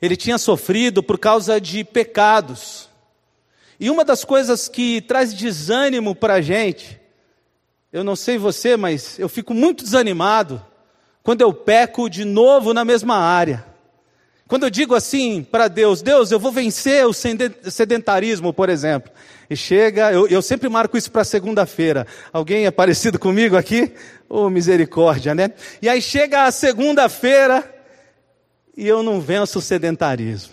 ele 0.00 0.16
tinha 0.16 0.38
sofrido 0.38 1.02
por 1.02 1.18
causa 1.18 1.60
de 1.60 1.84
pecados. 1.84 2.88
E 3.78 3.90
uma 3.90 4.04
das 4.04 4.24
coisas 4.24 4.68
que 4.68 5.00
traz 5.00 5.32
desânimo 5.32 6.14
para 6.14 6.34
a 6.34 6.40
gente, 6.40 7.00
eu 7.92 8.04
não 8.04 8.14
sei 8.14 8.38
você, 8.38 8.76
mas 8.76 9.18
eu 9.18 9.28
fico 9.28 9.52
muito 9.52 9.82
desanimado 9.84 10.64
quando 11.22 11.42
eu 11.42 11.52
peco 11.52 12.08
de 12.08 12.24
novo 12.24 12.72
na 12.72 12.84
mesma 12.84 13.16
área. 13.16 13.69
Quando 14.50 14.64
eu 14.64 14.70
digo 14.70 14.96
assim 14.96 15.44
para 15.44 15.68
Deus, 15.68 16.02
Deus, 16.02 16.32
eu 16.32 16.40
vou 16.40 16.50
vencer 16.50 17.06
o 17.06 17.12
sedentarismo, 17.12 18.52
por 18.52 18.68
exemplo. 18.68 19.12
E 19.48 19.54
chega, 19.54 20.10
eu, 20.10 20.26
eu 20.26 20.42
sempre 20.42 20.68
marco 20.68 20.98
isso 20.98 21.08
para 21.08 21.22
segunda-feira. 21.22 22.04
Alguém 22.32 22.66
é 22.66 22.70
parecido 22.72 23.16
comigo 23.16 23.56
aqui? 23.56 23.92
Ô 24.28 24.46
oh, 24.46 24.50
misericórdia, 24.50 25.36
né? 25.36 25.52
E 25.80 25.88
aí 25.88 26.02
chega 26.02 26.46
a 26.46 26.50
segunda-feira 26.50 27.62
e 28.76 28.88
eu 28.88 29.04
não 29.04 29.20
venço 29.20 29.60
o 29.60 29.62
sedentarismo. 29.62 30.50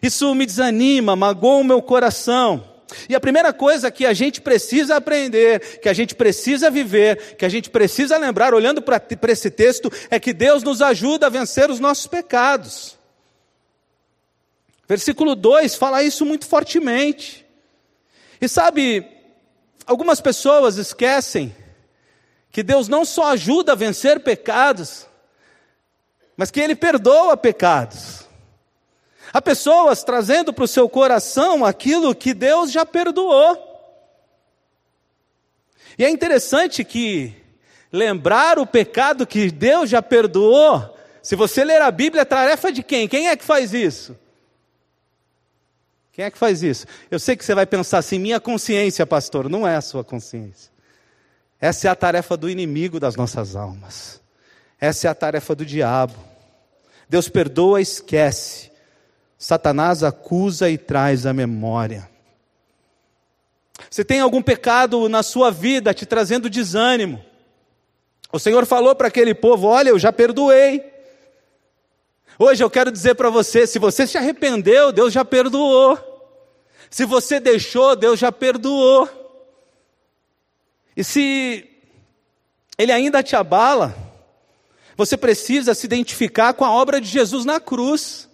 Isso 0.00 0.32
me 0.32 0.46
desanima, 0.46 1.16
magoa 1.16 1.56
o 1.56 1.64
meu 1.64 1.82
coração. 1.82 2.62
E 3.08 3.16
a 3.16 3.20
primeira 3.20 3.52
coisa 3.52 3.90
que 3.90 4.06
a 4.06 4.12
gente 4.12 4.40
precisa 4.40 4.94
aprender, 4.94 5.80
que 5.80 5.88
a 5.88 5.92
gente 5.92 6.14
precisa 6.14 6.70
viver, 6.70 7.34
que 7.36 7.44
a 7.44 7.48
gente 7.48 7.68
precisa 7.68 8.16
lembrar, 8.16 8.54
olhando 8.54 8.80
para 8.80 9.02
esse 9.26 9.50
texto, 9.50 9.90
é 10.08 10.20
que 10.20 10.32
Deus 10.32 10.62
nos 10.62 10.80
ajuda 10.80 11.26
a 11.26 11.30
vencer 11.30 11.68
os 11.68 11.80
nossos 11.80 12.06
pecados. 12.06 13.02
Versículo 14.86 15.34
2 15.34 15.74
fala 15.76 16.02
isso 16.02 16.26
muito 16.26 16.46
fortemente. 16.46 17.44
E 18.40 18.48
sabe, 18.48 19.06
algumas 19.86 20.20
pessoas 20.20 20.76
esquecem 20.76 21.54
que 22.50 22.62
Deus 22.62 22.88
não 22.88 23.04
só 23.04 23.32
ajuda 23.32 23.72
a 23.72 23.76
vencer 23.76 24.20
pecados, 24.20 25.06
mas 26.36 26.50
que 26.50 26.60
Ele 26.60 26.74
perdoa 26.74 27.36
pecados. 27.36 28.24
Há 29.32 29.42
pessoas 29.42 30.04
trazendo 30.04 30.52
para 30.52 30.64
o 30.64 30.68
seu 30.68 30.88
coração 30.88 31.64
aquilo 31.64 32.14
que 32.14 32.32
Deus 32.32 32.70
já 32.70 32.86
perdoou. 32.86 33.72
E 35.98 36.04
é 36.04 36.10
interessante 36.10 36.84
que 36.84 37.34
lembrar 37.90 38.58
o 38.58 38.66
pecado 38.66 39.26
que 39.26 39.50
Deus 39.50 39.88
já 39.88 40.02
perdoou, 40.02 40.96
se 41.22 41.34
você 41.34 41.64
ler 41.64 41.80
a 41.80 41.90
Bíblia, 41.90 42.22
é 42.22 42.24
tarefa 42.24 42.70
de 42.70 42.82
quem? 42.82 43.08
Quem 43.08 43.28
é 43.28 43.36
que 43.36 43.44
faz 43.44 43.72
isso? 43.72 44.16
Quem 46.14 46.24
é 46.24 46.30
que 46.30 46.38
faz 46.38 46.62
isso? 46.62 46.86
Eu 47.10 47.18
sei 47.18 47.36
que 47.36 47.44
você 47.44 47.56
vai 47.56 47.66
pensar 47.66 47.98
assim, 47.98 48.20
minha 48.20 48.38
consciência, 48.38 49.04
pastor, 49.04 49.48
não 49.48 49.66
é 49.66 49.74
a 49.74 49.80
sua 49.80 50.04
consciência. 50.04 50.70
Essa 51.60 51.88
é 51.88 51.90
a 51.90 51.96
tarefa 51.96 52.36
do 52.36 52.48
inimigo 52.48 53.00
das 53.00 53.16
nossas 53.16 53.56
almas. 53.56 54.22
Essa 54.80 55.08
é 55.08 55.10
a 55.10 55.14
tarefa 55.14 55.56
do 55.56 55.66
diabo. 55.66 56.14
Deus 57.08 57.28
perdoa, 57.28 57.80
esquece. 57.80 58.70
Satanás 59.36 60.04
acusa 60.04 60.70
e 60.70 60.78
traz 60.78 61.26
a 61.26 61.32
memória. 61.32 62.08
Você 63.90 64.04
tem 64.04 64.20
algum 64.20 64.40
pecado 64.40 65.08
na 65.08 65.24
sua 65.24 65.50
vida 65.50 65.92
te 65.92 66.06
trazendo 66.06 66.48
desânimo? 66.48 67.24
O 68.32 68.38
Senhor 68.38 68.64
falou 68.66 68.94
para 68.94 69.08
aquele 69.08 69.34
povo: 69.34 69.66
Olha, 69.66 69.88
eu 69.88 69.98
já 69.98 70.12
perdoei. 70.12 70.93
Hoje 72.38 72.62
eu 72.62 72.70
quero 72.70 72.90
dizer 72.90 73.14
para 73.14 73.30
você: 73.30 73.66
se 73.66 73.78
você 73.78 74.06
se 74.06 74.18
arrependeu, 74.18 74.92
Deus 74.92 75.12
já 75.12 75.24
perdoou. 75.24 75.98
Se 76.90 77.04
você 77.04 77.40
deixou, 77.40 77.96
Deus 77.96 78.18
já 78.18 78.30
perdoou. 78.30 79.08
E 80.96 81.02
se 81.02 81.68
Ele 82.78 82.92
ainda 82.92 83.22
te 83.22 83.34
abala, 83.34 83.94
você 84.96 85.16
precisa 85.16 85.74
se 85.74 85.86
identificar 85.86 86.54
com 86.54 86.64
a 86.64 86.70
obra 86.70 87.00
de 87.00 87.08
Jesus 87.08 87.44
na 87.44 87.58
cruz. 87.58 88.28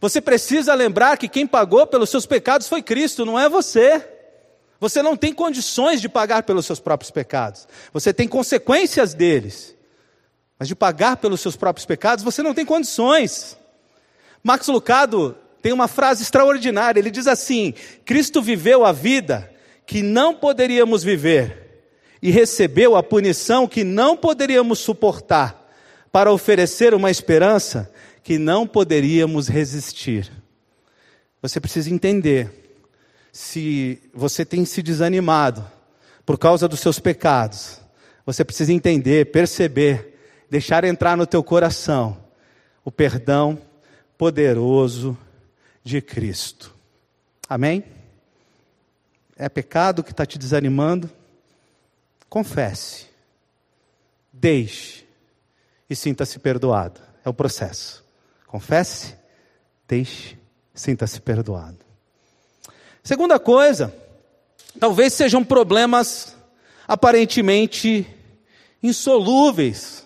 Você 0.00 0.20
precisa 0.20 0.74
lembrar 0.74 1.16
que 1.16 1.28
quem 1.28 1.46
pagou 1.46 1.86
pelos 1.86 2.10
seus 2.10 2.26
pecados 2.26 2.66
foi 2.66 2.82
Cristo, 2.82 3.24
não 3.24 3.38
é 3.38 3.48
você. 3.48 4.04
Você 4.80 5.00
não 5.00 5.16
tem 5.16 5.32
condições 5.32 6.00
de 6.00 6.08
pagar 6.08 6.42
pelos 6.42 6.66
seus 6.66 6.80
próprios 6.80 7.10
pecados. 7.10 7.68
Você 7.92 8.12
tem 8.12 8.26
consequências 8.26 9.14
deles. 9.14 9.76
Mas 10.62 10.68
de 10.68 10.76
pagar 10.76 11.16
pelos 11.16 11.40
seus 11.40 11.56
próprios 11.56 11.84
pecados, 11.84 12.22
você 12.22 12.40
não 12.40 12.54
tem 12.54 12.64
condições. 12.64 13.58
Max 14.44 14.68
Lucado 14.68 15.36
tem 15.60 15.72
uma 15.72 15.88
frase 15.88 16.22
extraordinária. 16.22 17.00
Ele 17.00 17.10
diz 17.10 17.26
assim: 17.26 17.74
Cristo 18.04 18.40
viveu 18.40 18.86
a 18.86 18.92
vida 18.92 19.50
que 19.84 20.02
não 20.02 20.32
poderíamos 20.32 21.02
viver 21.02 21.82
e 22.22 22.30
recebeu 22.30 22.94
a 22.94 23.02
punição 23.02 23.66
que 23.66 23.82
não 23.82 24.16
poderíamos 24.16 24.78
suportar 24.78 25.68
para 26.12 26.32
oferecer 26.32 26.94
uma 26.94 27.10
esperança 27.10 27.92
que 28.22 28.38
não 28.38 28.64
poderíamos 28.64 29.48
resistir. 29.48 30.30
Você 31.42 31.58
precisa 31.58 31.90
entender 31.90 32.78
se 33.32 34.00
você 34.14 34.44
tem 34.44 34.64
se 34.64 34.80
desanimado 34.80 35.68
por 36.24 36.38
causa 36.38 36.68
dos 36.68 36.78
seus 36.78 37.00
pecados. 37.00 37.80
Você 38.24 38.44
precisa 38.44 38.72
entender, 38.72 39.32
perceber 39.32 40.11
deixar 40.52 40.84
entrar 40.84 41.16
no 41.16 41.26
teu 41.26 41.42
coração 41.42 42.14
o 42.84 42.92
perdão 42.92 43.58
poderoso 44.18 45.16
de 45.82 46.02
Cristo. 46.02 46.76
Amém? 47.48 47.82
É 49.34 49.48
pecado 49.48 50.04
que 50.04 50.10
está 50.10 50.26
te 50.26 50.38
desanimando? 50.38 51.10
Confesse, 52.28 53.06
deixe 54.30 55.06
e 55.88 55.96
sinta-se 55.96 56.38
perdoado. 56.38 57.00
É 57.24 57.30
o 57.30 57.34
processo. 57.34 58.04
Confesse, 58.46 59.16
deixe, 59.88 60.36
sinta-se 60.74 61.18
perdoado. 61.18 61.78
Segunda 63.02 63.40
coisa, 63.40 63.90
talvez 64.78 65.14
sejam 65.14 65.42
problemas 65.42 66.36
aparentemente 66.86 68.06
insolúveis 68.82 70.01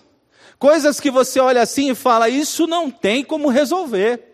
Coisas 0.59 0.99
que 0.99 1.11
você 1.11 1.39
olha 1.39 1.61
assim 1.61 1.91
e 1.91 1.95
fala, 1.95 2.29
isso 2.29 2.65
não 2.65 2.89
tem 2.89 3.23
como 3.23 3.49
resolver. 3.49 4.27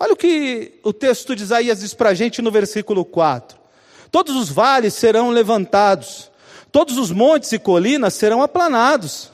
Olha 0.00 0.12
o 0.12 0.16
que 0.16 0.78
o 0.82 0.92
texto 0.92 1.34
de 1.34 1.42
Isaías 1.42 1.80
diz 1.80 1.92
para 1.92 2.10
a 2.10 2.14
gente 2.14 2.40
no 2.40 2.50
versículo 2.50 3.04
4: 3.04 3.58
Todos 4.10 4.36
os 4.36 4.48
vales 4.48 4.94
serão 4.94 5.30
levantados, 5.30 6.30
todos 6.70 6.96
os 6.96 7.10
montes 7.10 7.52
e 7.52 7.58
colinas 7.58 8.14
serão 8.14 8.42
aplanados, 8.42 9.32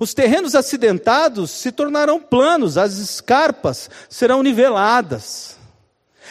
os 0.00 0.12
terrenos 0.12 0.54
acidentados 0.54 1.50
se 1.50 1.70
tornarão 1.70 2.20
planos, 2.20 2.76
as 2.76 2.94
escarpas 2.94 3.88
serão 4.08 4.42
niveladas. 4.42 5.56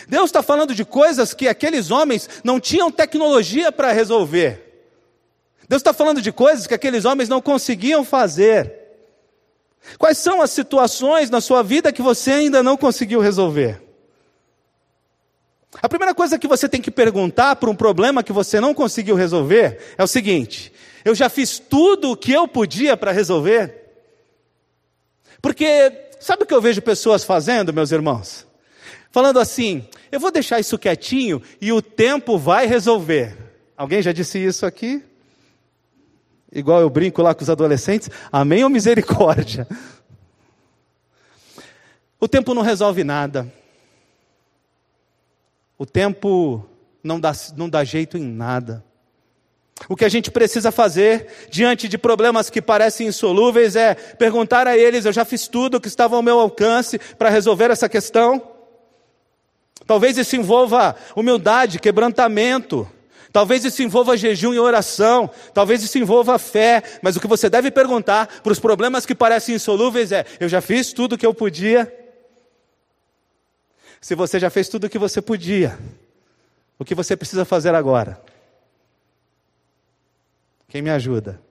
Deus 0.08 0.26
está 0.26 0.42
falando 0.42 0.74
de 0.74 0.84
coisas 0.84 1.34
que 1.34 1.48
aqueles 1.48 1.92
homens 1.92 2.28
não 2.44 2.60
tinham 2.60 2.92
tecnologia 2.92 3.72
para 3.72 3.92
resolver. 3.92 4.69
Deus 5.70 5.82
está 5.82 5.94
falando 5.94 6.20
de 6.20 6.32
coisas 6.32 6.66
que 6.66 6.74
aqueles 6.74 7.06
homens 7.06 7.30
não 7.30 7.40
conseguiam 7.40 8.04
fazer. 8.04 8.74
Quais 10.00 10.18
são 10.18 10.42
as 10.42 10.50
situações 10.50 11.30
na 11.30 11.40
sua 11.40 11.62
vida 11.62 11.94
que 11.94 12.02
você 12.02 12.32
ainda 12.32 12.64
não 12.64 12.76
conseguiu 12.76 13.20
resolver? 13.20 13.80
A 15.80 15.88
primeira 15.88 16.16
coisa 16.16 16.40
que 16.40 16.48
você 16.48 16.68
tem 16.68 16.82
que 16.82 16.90
perguntar 16.90 17.56
para 17.58 17.70
um 17.70 17.76
problema 17.76 18.24
que 18.24 18.34
você 18.34 18.60
não 18.60 18.74
conseguiu 18.74 19.16
resolver 19.16 19.80
é 19.96 20.04
o 20.04 20.08
seguinte: 20.08 20.74
eu 21.06 21.14
já 21.14 21.30
fiz 21.30 21.60
tudo 21.60 22.12
o 22.12 22.18
que 22.18 22.32
eu 22.32 22.48
podia 22.48 22.98
para 22.98 23.12
resolver? 23.12 23.76
Porque, 25.40 25.94
sabe 26.20 26.44
o 26.44 26.46
que 26.48 26.54
eu 26.54 26.62
vejo 26.62 26.82
pessoas 26.82 27.24
fazendo, 27.24 27.72
meus 27.72 27.92
irmãos? 27.92 28.48
Falando 29.12 29.40
assim, 29.40 29.88
eu 30.12 30.20
vou 30.20 30.32
deixar 30.32 30.60
isso 30.60 30.80
quietinho 30.80 31.42
e 31.62 31.72
o 31.72 31.80
tempo 31.80 32.40
vai 32.40 32.66
resolver. 32.66 33.38
Alguém 33.78 34.02
já 34.02 34.12
disse 34.12 34.44
isso 34.44 34.66
aqui? 34.66 35.04
Igual 36.52 36.82
eu 36.82 36.90
brinco 36.90 37.22
lá 37.22 37.34
com 37.36 37.44
os 37.44 37.50
adolescentes, 37.50 38.10
amém 38.32 38.64
ou 38.64 38.70
misericórdia? 38.70 39.68
O 42.20 42.28
tempo 42.28 42.54
não 42.54 42.62
resolve 42.62 43.04
nada. 43.04 43.52
O 45.78 45.86
tempo 45.86 46.66
não 47.04 47.20
dá, 47.20 47.32
não 47.56 47.70
dá 47.70 47.84
jeito 47.84 48.18
em 48.18 48.24
nada. 48.24 48.84
O 49.88 49.96
que 49.96 50.04
a 50.04 50.10
gente 50.10 50.30
precisa 50.30 50.72
fazer 50.72 51.48
diante 51.50 51.88
de 51.88 51.98
problemas 51.98 52.50
que 52.50 52.62
parecem 52.62 53.08
insolúveis 53.08 53.78
é 53.78 53.94
perguntar 53.94 54.68
a 54.68 54.78
eles: 54.78 55.06
eu 55.06 55.14
já 55.14 55.24
fiz 55.24 55.48
tudo 55.48 55.78
o 55.78 55.82
que 55.82 55.88
estava 55.88 56.18
ao 56.18 56.24
meu 56.24 56.40
alcance 56.40 57.00
para 57.18 57.30
resolver 57.30 57.72
essa 57.72 57.88
questão? 57.88 58.42
Talvez 59.88 60.18
isso 60.18 60.36
envolva 60.36 60.96
humildade, 61.16 61.80
quebrantamento, 61.80 62.88
Talvez 63.32 63.64
isso 63.64 63.84
envolva 63.84 64.18
jejum 64.18 64.54
e 64.54 64.60
oração, 64.60 65.30
talvez 65.54 65.84
isso 65.84 66.00
envolva 66.00 66.40
fé, 66.40 66.82
mas 67.02 67.16
o 67.16 67.20
que 67.20 67.28
você 67.28 67.50
deve 67.50 67.70
perguntar 67.70 68.42
para 68.42 68.52
os 68.52 68.60
problemas 68.60 69.06
que 69.06 69.14
parecem 69.14 69.56
insolúveis 69.56 70.12
é: 70.12 70.26
eu 70.40 70.50
já 70.50 70.62
fiz 70.62 70.92
tudo 70.92 71.14
o 71.14 71.18
que 71.18 71.26
eu 71.26 71.34
podia? 71.34 71.96
Se 74.02 74.16
você 74.16 74.40
já 74.40 74.50
fez 74.50 74.68
tudo 74.68 74.86
o 74.86 74.90
que 74.90 74.98
você 74.98 75.22
podia, 75.22 75.78
o 76.78 76.86
que 76.86 76.96
você 76.96 77.16
precisa 77.16 77.46
fazer 77.46 77.76
agora? 77.76 78.20
Quem 80.68 80.82
me 80.82 80.90
ajuda? 80.90 81.42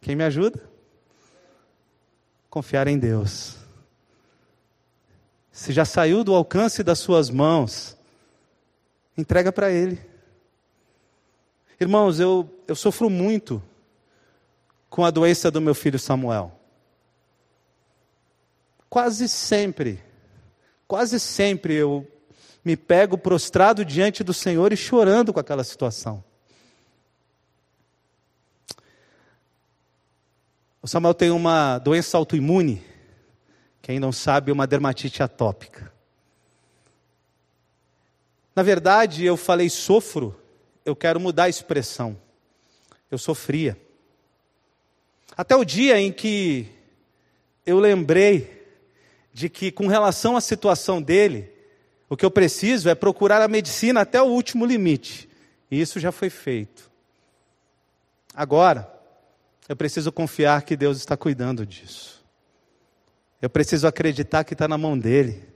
Quem 0.00 0.14
me 0.14 0.24
ajuda? 0.24 0.62
Confiar 2.50 2.86
em 2.86 2.98
Deus. 2.98 3.56
Se 5.50 5.72
já 5.72 5.84
saiu 5.84 6.22
do 6.22 6.34
alcance 6.34 6.82
das 6.82 6.98
suas 6.98 7.30
mãos, 7.30 7.96
Entrega 9.16 9.52
para 9.52 9.70
Ele. 9.70 10.00
Irmãos, 11.78 12.20
eu, 12.20 12.48
eu 12.66 12.74
sofro 12.74 13.10
muito 13.10 13.62
com 14.88 15.04
a 15.04 15.10
doença 15.10 15.50
do 15.50 15.60
meu 15.60 15.74
filho 15.74 15.98
Samuel? 15.98 16.58
Quase 18.88 19.28
sempre, 19.28 20.02
quase 20.86 21.18
sempre 21.18 21.74
eu 21.74 22.06
me 22.64 22.76
pego 22.76 23.18
prostrado 23.18 23.84
diante 23.84 24.22
do 24.22 24.32
Senhor 24.32 24.72
e 24.72 24.76
chorando 24.76 25.32
com 25.32 25.40
aquela 25.40 25.64
situação. 25.64 26.22
O 30.80 30.88
Samuel 30.88 31.14
tem 31.14 31.30
uma 31.30 31.78
doença 31.78 32.18
autoimune, 32.18 32.84
quem 33.80 34.00
não 34.00 34.12
sabe, 34.12 34.50
uma 34.50 34.66
dermatite 34.66 35.22
atópica. 35.22 35.91
Na 38.54 38.62
verdade, 38.62 39.24
eu 39.24 39.36
falei 39.36 39.70
sofro, 39.70 40.38
eu 40.84 40.94
quero 40.94 41.18
mudar 41.18 41.44
a 41.44 41.48
expressão. 41.48 42.18
Eu 43.10 43.18
sofria. 43.18 43.78
Até 45.36 45.56
o 45.56 45.64
dia 45.64 45.98
em 45.98 46.12
que 46.12 46.68
eu 47.64 47.78
lembrei 47.78 48.62
de 49.32 49.48
que, 49.48 49.70
com 49.70 49.86
relação 49.86 50.36
à 50.36 50.40
situação 50.40 51.00
dele, 51.00 51.50
o 52.08 52.16
que 52.16 52.24
eu 52.24 52.30
preciso 52.30 52.90
é 52.90 52.94
procurar 52.94 53.40
a 53.40 53.48
medicina 53.48 54.02
até 54.02 54.20
o 54.20 54.26
último 54.26 54.66
limite. 54.66 55.28
E 55.70 55.80
isso 55.80 55.98
já 55.98 56.12
foi 56.12 56.28
feito. 56.28 56.90
Agora, 58.34 58.92
eu 59.68 59.74
preciso 59.74 60.12
confiar 60.12 60.62
que 60.62 60.76
Deus 60.76 60.98
está 60.98 61.16
cuidando 61.16 61.64
disso. 61.64 62.22
Eu 63.40 63.48
preciso 63.48 63.86
acreditar 63.86 64.44
que 64.44 64.52
está 64.52 64.68
na 64.68 64.76
mão 64.76 64.98
dele. 64.98 65.51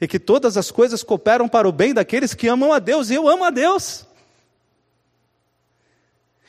E 0.00 0.06
que 0.06 0.18
todas 0.18 0.56
as 0.56 0.70
coisas 0.70 1.02
cooperam 1.02 1.48
para 1.48 1.68
o 1.68 1.72
bem 1.72 1.92
daqueles 1.92 2.34
que 2.34 2.48
amam 2.48 2.72
a 2.72 2.78
Deus. 2.78 3.10
E 3.10 3.14
eu 3.14 3.28
amo 3.28 3.44
a 3.44 3.50
Deus. 3.50 4.06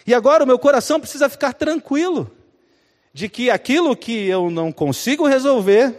E 0.05 0.13
agora 0.13 0.43
o 0.43 0.47
meu 0.47 0.57
coração 0.57 0.99
precisa 0.99 1.29
ficar 1.29 1.53
tranquilo 1.53 2.31
de 3.13 3.27
que 3.27 3.49
aquilo 3.49 3.95
que 3.95 4.27
eu 4.27 4.49
não 4.49 4.71
consigo 4.71 5.27
resolver, 5.27 5.95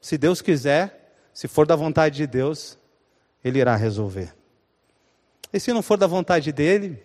se 0.00 0.16
Deus 0.16 0.40
quiser, 0.40 1.14
se 1.32 1.46
for 1.46 1.66
da 1.66 1.76
vontade 1.76 2.16
de 2.16 2.26
Deus, 2.26 2.78
ele 3.44 3.58
irá 3.58 3.76
resolver. 3.76 4.34
E 5.52 5.60
se 5.60 5.72
não 5.72 5.82
for 5.82 5.96
da 5.96 6.06
vontade 6.06 6.52
dele, 6.52 7.02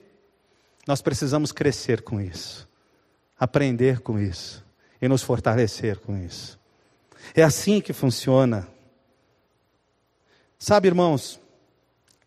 nós 0.87 1.01
precisamos 1.01 1.51
crescer 1.51 2.01
com 2.01 2.19
isso, 2.19 2.67
aprender 3.39 3.99
com 4.01 4.19
isso 4.19 4.63
e 5.01 5.07
nos 5.07 5.21
fortalecer 5.21 5.99
com 5.99 6.17
isso. 6.17 6.59
É 7.35 7.43
assim 7.43 7.79
que 7.79 7.93
funciona. 7.93 8.67
Sabe, 10.63 10.87
irmãos, 10.87 11.41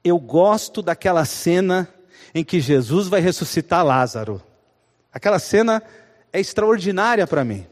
eu 0.05 0.19
gosto 0.19 0.83
daquela 0.83 1.25
cena 1.25 1.89
em 2.35 2.45
que 2.45 2.61
Jesus 2.61 3.09
vai 3.09 3.19
ressuscitar 3.19 3.83
Lázaro. 3.83 4.43
Aquela 5.11 5.39
cena 5.39 5.83
é 6.31 6.39
extraordinária 6.39 7.27
para 7.27 7.43
mim. 7.43 7.67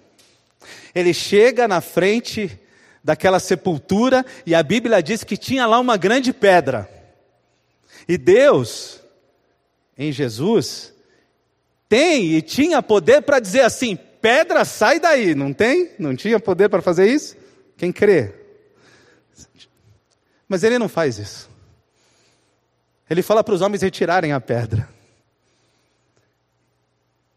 Ele 0.94 1.12
chega 1.12 1.68
na 1.68 1.82
frente 1.82 2.58
daquela 3.04 3.38
sepultura 3.38 4.24
e 4.46 4.54
a 4.54 4.62
Bíblia 4.62 5.02
diz 5.02 5.22
que 5.22 5.36
tinha 5.36 5.66
lá 5.66 5.78
uma 5.78 5.98
grande 5.98 6.32
pedra. 6.32 6.88
E 8.08 8.16
Deus, 8.16 9.02
em 9.98 10.10
Jesus, 10.12 10.94
tem 11.90 12.36
e 12.36 12.40
tinha 12.40 12.82
poder 12.82 13.20
para 13.20 13.38
dizer 13.38 13.66
assim: 13.66 13.98
pedra, 14.22 14.64
sai 14.64 14.98
daí. 14.98 15.34
Não 15.34 15.52
tem? 15.52 15.90
Não 15.98 16.16
tinha 16.16 16.40
poder 16.40 16.70
para 16.70 16.80
fazer 16.80 17.06
isso? 17.06 17.36
Quem 17.76 17.92
crê? 17.92 18.43
Mas 20.54 20.62
ele 20.62 20.78
não 20.78 20.88
faz 20.88 21.18
isso. 21.18 21.50
Ele 23.10 23.22
fala 23.22 23.42
para 23.42 23.54
os 23.54 23.60
homens 23.60 23.82
retirarem 23.82 24.30
a 24.30 24.40
pedra. 24.40 24.88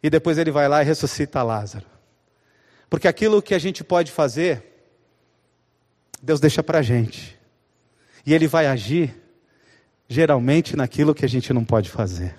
E 0.03 0.08
depois 0.08 0.38
ele 0.38 0.51
vai 0.51 0.67
lá 0.67 0.84
e 0.84 0.86
ressuscita 0.86 1.41
Lázaro. 1.41 1.88
Porque 2.88 3.08
aquilo 3.08 3.41
que 3.41 3.56
a 3.56 3.58
gente 3.60 3.84
pode 3.84 4.12
fazer 4.12 4.63
Deus 6.21 6.39
deixa 6.39 6.62
para 6.62 6.77
a 6.77 6.82
gente. 6.84 7.36
E 8.23 8.36
Ele 8.36 8.47
vai 8.47 8.67
agir, 8.67 9.19
geralmente, 10.08 10.75
naquilo 10.75 11.15
que 11.15 11.25
a 11.25 11.27
gente 11.27 11.51
não 11.51 11.65
pode 11.65 11.89
fazer. 11.89 12.36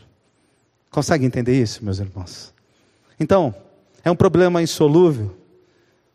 Consegue 0.93 1.27
entender 1.27 1.61
isso, 1.61 1.85
meus 1.85 1.99
irmãos? 1.99 2.55
Então, 3.19 3.53
é 4.05 4.11
um 4.13 4.15
problema 4.15 4.63
insolúvel. 4.63 5.37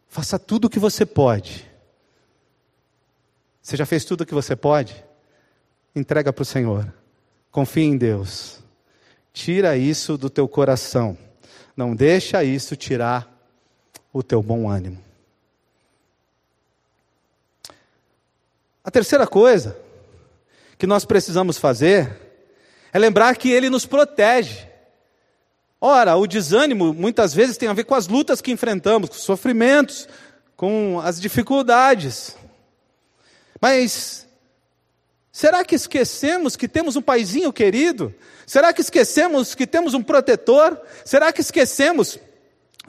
Faça 0.08 0.39
tudo 0.39 0.65
o 0.65 0.69
que 0.69 0.80
você 0.80 1.06
pode. 1.06 1.69
Você 3.63 3.78
já 3.78 3.86
fez 3.86 4.04
tudo 4.04 4.21
o 4.21 4.26
que 4.26 4.34
você 4.34 4.58
pode? 4.58 5.04
Entrega 5.95 6.34
para 6.34 6.41
o 6.41 6.45
Senhor. 6.45 6.93
Confie 7.49 7.84
em 7.84 7.97
Deus. 7.97 8.60
Tira 9.32 9.78
isso 9.78 10.17
do 10.17 10.30
teu 10.30 10.49
coração. 10.49 11.17
Não 11.76 11.95
deixa 11.95 12.43
isso 12.43 12.76
tirar 12.76 13.32
o 14.12 14.21
teu 14.21 14.43
bom 14.43 14.69
ânimo. 14.69 15.02
A 18.84 18.91
terceira 18.91 19.26
coisa 19.26 19.78
que 20.78 20.86
nós 20.86 21.06
precisamos 21.06 21.58
fazer 21.58 22.19
é 22.91 22.99
lembrar 22.99 23.38
que 23.38 23.49
Ele 23.49 23.69
nos 23.69 23.86
protege. 23.86 24.67
Ora, 25.80 26.17
o 26.17 26.28
desânimo 26.28 26.93
muitas 26.93 27.34
vezes 27.34 27.56
tem 27.56 27.69
a 27.69 27.73
ver 27.73 27.86
com 27.86 27.95
as 27.95 28.08
lutas 28.08 28.41
que 28.41 28.52
enfrentamos, 28.52 29.10
com 29.10 29.15
os 29.15 29.23
sofrimentos, 29.23 30.08
com 30.58 30.99
as 31.02 31.19
dificuldades. 31.19 32.36
Mas 33.63 34.28
será 35.32 35.63
que 35.63 35.73
esquecemos 35.73 36.58
que 36.58 36.67
temos 36.67 36.97
um 36.97 37.02
paizinho 37.02 37.54
querido? 37.54 38.13
Será 38.45 38.73
que 38.73 38.82
esquecemos 38.82 39.56
que 39.56 39.65
temos 39.65 39.93
um 39.93 40.04
protetor? 40.04 40.78
Será 41.06 41.32
que 41.32 41.39
esquecemos 41.39 42.19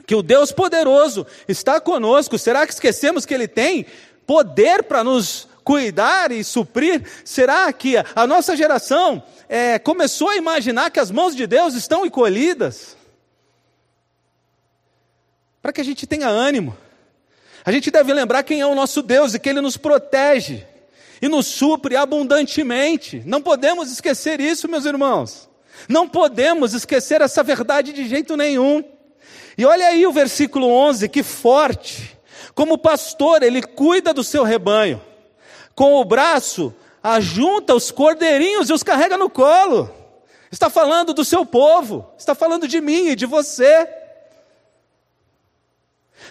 que 0.05 0.13
o 0.13 0.21
Deus 0.21 0.51
poderoso 0.51 1.25
está 1.47 1.79
conosco? 1.79 2.37
Será 2.37 2.67
que 2.67 2.73
esquecemos 2.73 3.25
que 3.25 3.33
Ele 3.33 3.47
tem 3.47 3.85
poder 4.27 4.83
para 4.83 5.01
nos 5.01 5.47
cuidar 5.63 6.33
e 6.33 6.43
suprir? 6.43 7.09
Será 7.23 7.71
que 7.71 7.95
a 8.13 8.27
nossa 8.27 8.53
geração 8.53 9.23
é, 9.47 9.79
começou 9.79 10.27
a 10.27 10.35
imaginar 10.35 10.91
que 10.91 10.99
as 10.99 11.09
mãos 11.09 11.33
de 11.37 11.47
Deus 11.47 11.73
estão 11.73 12.05
encolhidas? 12.05 12.97
Para 15.61 15.71
que 15.71 15.79
a 15.79 15.85
gente 15.85 16.05
tenha 16.05 16.27
ânimo. 16.27 16.75
A 17.65 17.71
gente 17.71 17.89
deve 17.89 18.13
lembrar 18.13 18.43
quem 18.43 18.61
é 18.61 18.65
o 18.67 18.75
nosso 18.75 19.01
Deus 19.01 19.33
e 19.33 19.39
que 19.39 19.49
Ele 19.49 19.59
nos 19.59 19.75
protege 19.75 20.63
e 21.19 21.27
nos 21.27 21.47
supre 21.47 21.95
abundantemente. 21.95 23.23
Não 23.25 23.41
podemos 23.41 23.91
esquecer 23.91 24.39
isso, 24.39 24.69
meus 24.69 24.85
irmãos. 24.85 25.49
Não 25.89 26.07
podemos 26.07 26.75
esquecer 26.75 27.21
essa 27.21 27.41
verdade 27.41 27.91
de 27.91 28.07
jeito 28.07 28.37
nenhum. 28.37 28.83
E 29.57 29.65
olha 29.65 29.87
aí 29.87 30.05
o 30.05 30.11
versículo 30.11 30.67
11, 30.67 31.09
que 31.09 31.23
forte. 31.23 32.15
Como 32.53 32.77
pastor, 32.77 33.41
ele 33.41 33.63
cuida 33.63 34.13
do 34.13 34.23
seu 34.23 34.43
rebanho 34.43 35.01
com 35.73 35.95
o 35.95 36.05
braço, 36.05 36.73
ajunta 37.01 37.73
os 37.73 37.89
cordeirinhos 37.89 38.69
e 38.69 38.73
os 38.73 38.83
carrega 38.83 39.17
no 39.17 39.29
colo. 39.29 39.89
Está 40.51 40.69
falando 40.69 41.13
do 41.13 41.25
seu 41.25 41.45
povo, 41.45 42.07
está 42.15 42.35
falando 42.35 42.67
de 42.67 42.79
mim 42.79 43.07
e 43.07 43.15
de 43.15 43.25
você. 43.25 44.04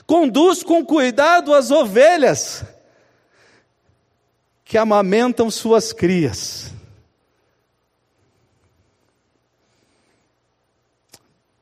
Conduz 0.07 0.62
com 0.62 0.85
cuidado 0.85 1.55
as 1.55 1.70
ovelhas 1.70 2.64
que 4.64 4.79
amamentam 4.79 5.51
suas 5.51 5.92
crias. 5.92 6.73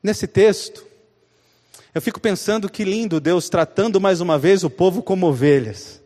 Nesse 0.02 0.26
texto, 0.26 0.84
eu 1.94 2.00
fico 2.00 2.18
pensando 2.20 2.70
que 2.70 2.84
lindo 2.84 3.20
Deus 3.20 3.48
tratando 3.48 4.00
mais 4.00 4.20
uma 4.20 4.38
vez 4.38 4.64
o 4.64 4.70
povo 4.70 5.02
como 5.02 5.26
ovelhas. 5.26 6.00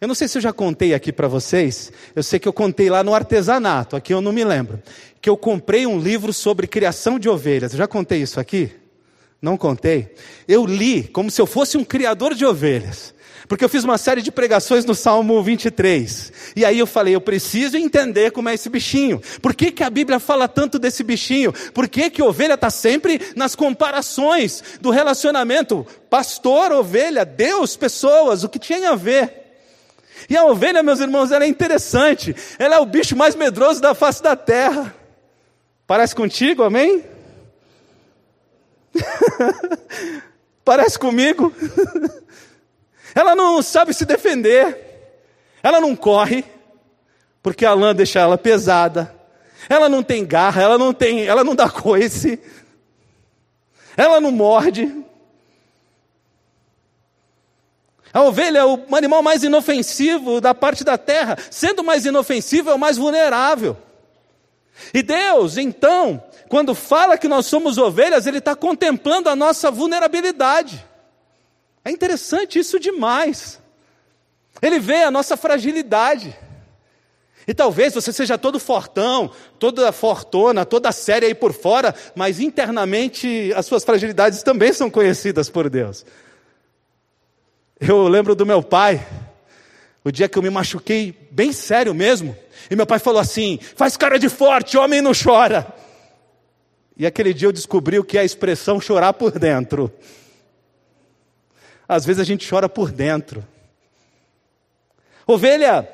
Eu 0.00 0.06
não 0.06 0.14
sei 0.14 0.28
se 0.28 0.38
eu 0.38 0.42
já 0.42 0.52
contei 0.52 0.94
aqui 0.94 1.12
para 1.12 1.26
vocês, 1.26 1.90
eu 2.14 2.22
sei 2.22 2.38
que 2.38 2.46
eu 2.46 2.52
contei 2.52 2.88
lá 2.90 3.02
no 3.02 3.14
artesanato, 3.14 3.96
aqui 3.96 4.12
eu 4.12 4.20
não 4.20 4.32
me 4.32 4.44
lembro, 4.44 4.80
que 5.20 5.28
eu 5.28 5.36
comprei 5.36 5.86
um 5.86 5.98
livro 5.98 6.32
sobre 6.32 6.66
criação 6.66 7.18
de 7.18 7.28
ovelhas. 7.28 7.72
Eu 7.72 7.78
já 7.78 7.88
contei 7.88 8.20
isso 8.20 8.38
aqui? 8.38 8.72
Não 9.40 9.56
contei. 9.56 10.14
Eu 10.48 10.64
li 10.64 11.04
como 11.04 11.30
se 11.30 11.40
eu 11.40 11.46
fosse 11.46 11.76
um 11.76 11.84
criador 11.84 12.34
de 12.34 12.44
ovelhas. 12.44 13.14
Porque 13.48 13.64
eu 13.64 13.68
fiz 13.68 13.84
uma 13.84 13.96
série 13.96 14.22
de 14.22 14.32
pregações 14.32 14.84
no 14.84 14.94
Salmo 14.94 15.40
23. 15.42 16.32
E 16.56 16.64
aí 16.64 16.78
eu 16.78 16.86
falei, 16.86 17.14
eu 17.14 17.20
preciso 17.20 17.76
entender 17.76 18.32
como 18.32 18.48
é 18.48 18.54
esse 18.54 18.68
bichinho. 18.68 19.22
Por 19.40 19.54
que, 19.54 19.70
que 19.70 19.84
a 19.84 19.90
Bíblia 19.90 20.18
fala 20.18 20.48
tanto 20.48 20.78
desse 20.78 21.04
bichinho? 21.04 21.52
Por 21.72 21.88
que, 21.88 22.10
que 22.10 22.22
ovelha 22.22 22.54
está 22.54 22.70
sempre 22.70 23.20
nas 23.36 23.54
comparações 23.54 24.62
do 24.80 24.90
relacionamento 24.90 25.86
pastor, 26.10 26.72
ovelha, 26.72 27.24
Deus, 27.24 27.76
pessoas, 27.76 28.42
o 28.42 28.48
que 28.48 28.58
tinha 28.58 28.90
a 28.90 28.96
ver? 28.96 29.44
E 30.28 30.36
a 30.36 30.44
ovelha, 30.44 30.82
meus 30.82 30.98
irmãos, 30.98 31.30
ela 31.30 31.44
é 31.44 31.48
interessante. 31.48 32.34
Ela 32.58 32.76
é 32.76 32.78
o 32.80 32.86
bicho 32.86 33.14
mais 33.14 33.36
medroso 33.36 33.80
da 33.80 33.94
face 33.94 34.22
da 34.22 34.34
terra. 34.34 34.94
Parece 35.86 36.16
contigo, 36.16 36.64
amém? 36.64 37.04
Parece 40.64 40.98
comigo? 40.98 41.52
ela 43.14 43.34
não 43.34 43.62
sabe 43.62 43.94
se 43.94 44.04
defender. 44.04 44.84
Ela 45.62 45.80
não 45.80 45.96
corre, 45.96 46.44
porque 47.42 47.64
a 47.64 47.74
lã 47.74 47.94
deixa 47.94 48.20
ela 48.20 48.36
pesada. 48.36 49.14
Ela 49.68 49.88
não 49.88 50.02
tem 50.02 50.24
garra, 50.24 50.62
ela 50.62 50.78
não 50.78 50.92
tem, 50.92 51.26
ela 51.26 51.42
não 51.42 51.54
dá 51.54 51.68
coice. 51.68 52.40
ela 53.96 54.20
não 54.20 54.30
morde. 54.30 55.04
A 58.12 58.22
ovelha 58.22 58.60
é 58.60 58.64
o 58.64 58.96
animal 58.96 59.22
mais 59.22 59.42
inofensivo 59.42 60.40
da 60.40 60.54
parte 60.54 60.82
da 60.82 60.96
terra, 60.96 61.36
sendo 61.50 61.84
mais 61.84 62.06
inofensivo, 62.06 62.70
é 62.70 62.74
o 62.74 62.78
mais 62.78 62.96
vulnerável. 62.96 63.76
E 64.92 65.02
Deus, 65.02 65.56
então, 65.56 66.22
quando 66.48 66.74
fala 66.74 67.18
que 67.18 67.28
nós 67.28 67.46
somos 67.46 67.78
ovelhas, 67.78 68.26
Ele 68.26 68.38
está 68.38 68.54
contemplando 68.54 69.28
a 69.28 69.36
nossa 69.36 69.70
vulnerabilidade. 69.70 70.84
É 71.84 71.90
interessante 71.90 72.58
isso 72.58 72.78
demais. 72.80 73.60
Ele 74.60 74.78
vê 74.78 75.02
a 75.02 75.10
nossa 75.10 75.36
fragilidade. 75.36 76.36
E 77.46 77.54
talvez 77.54 77.94
você 77.94 78.12
seja 78.12 78.36
todo 78.36 78.58
fortão, 78.58 79.30
toda 79.58 79.92
fortuna, 79.92 80.64
toda 80.64 80.90
séria 80.90 81.28
aí 81.28 81.34
por 81.34 81.52
fora, 81.52 81.94
mas 82.14 82.40
internamente 82.40 83.52
as 83.54 83.66
suas 83.66 83.84
fragilidades 83.84 84.42
também 84.42 84.72
são 84.72 84.90
conhecidas 84.90 85.48
por 85.48 85.70
Deus. 85.70 86.04
Eu 87.78 88.08
lembro 88.08 88.34
do 88.34 88.44
meu 88.44 88.62
pai, 88.62 89.06
o 90.06 90.12
dia 90.12 90.28
que 90.28 90.38
eu 90.38 90.42
me 90.42 90.50
machuquei 90.50 91.12
bem 91.32 91.52
sério 91.52 91.92
mesmo, 91.92 92.36
e 92.70 92.76
meu 92.76 92.86
pai 92.86 93.00
falou 93.00 93.20
assim: 93.20 93.58
faz 93.74 93.96
cara 93.96 94.20
de 94.20 94.28
forte, 94.28 94.78
homem 94.78 95.02
não 95.02 95.10
chora. 95.10 95.66
E 96.96 97.04
aquele 97.04 97.34
dia 97.34 97.48
eu 97.48 97.52
descobri 97.52 97.98
o 97.98 98.04
que 98.04 98.16
é 98.16 98.20
a 98.20 98.24
expressão 98.24 98.80
chorar 98.80 99.14
por 99.14 99.36
dentro. 99.36 99.92
Às 101.88 102.04
vezes 102.06 102.20
a 102.20 102.24
gente 102.24 102.48
chora 102.48 102.68
por 102.68 102.92
dentro. 102.92 103.44
Ovelha, 105.26 105.88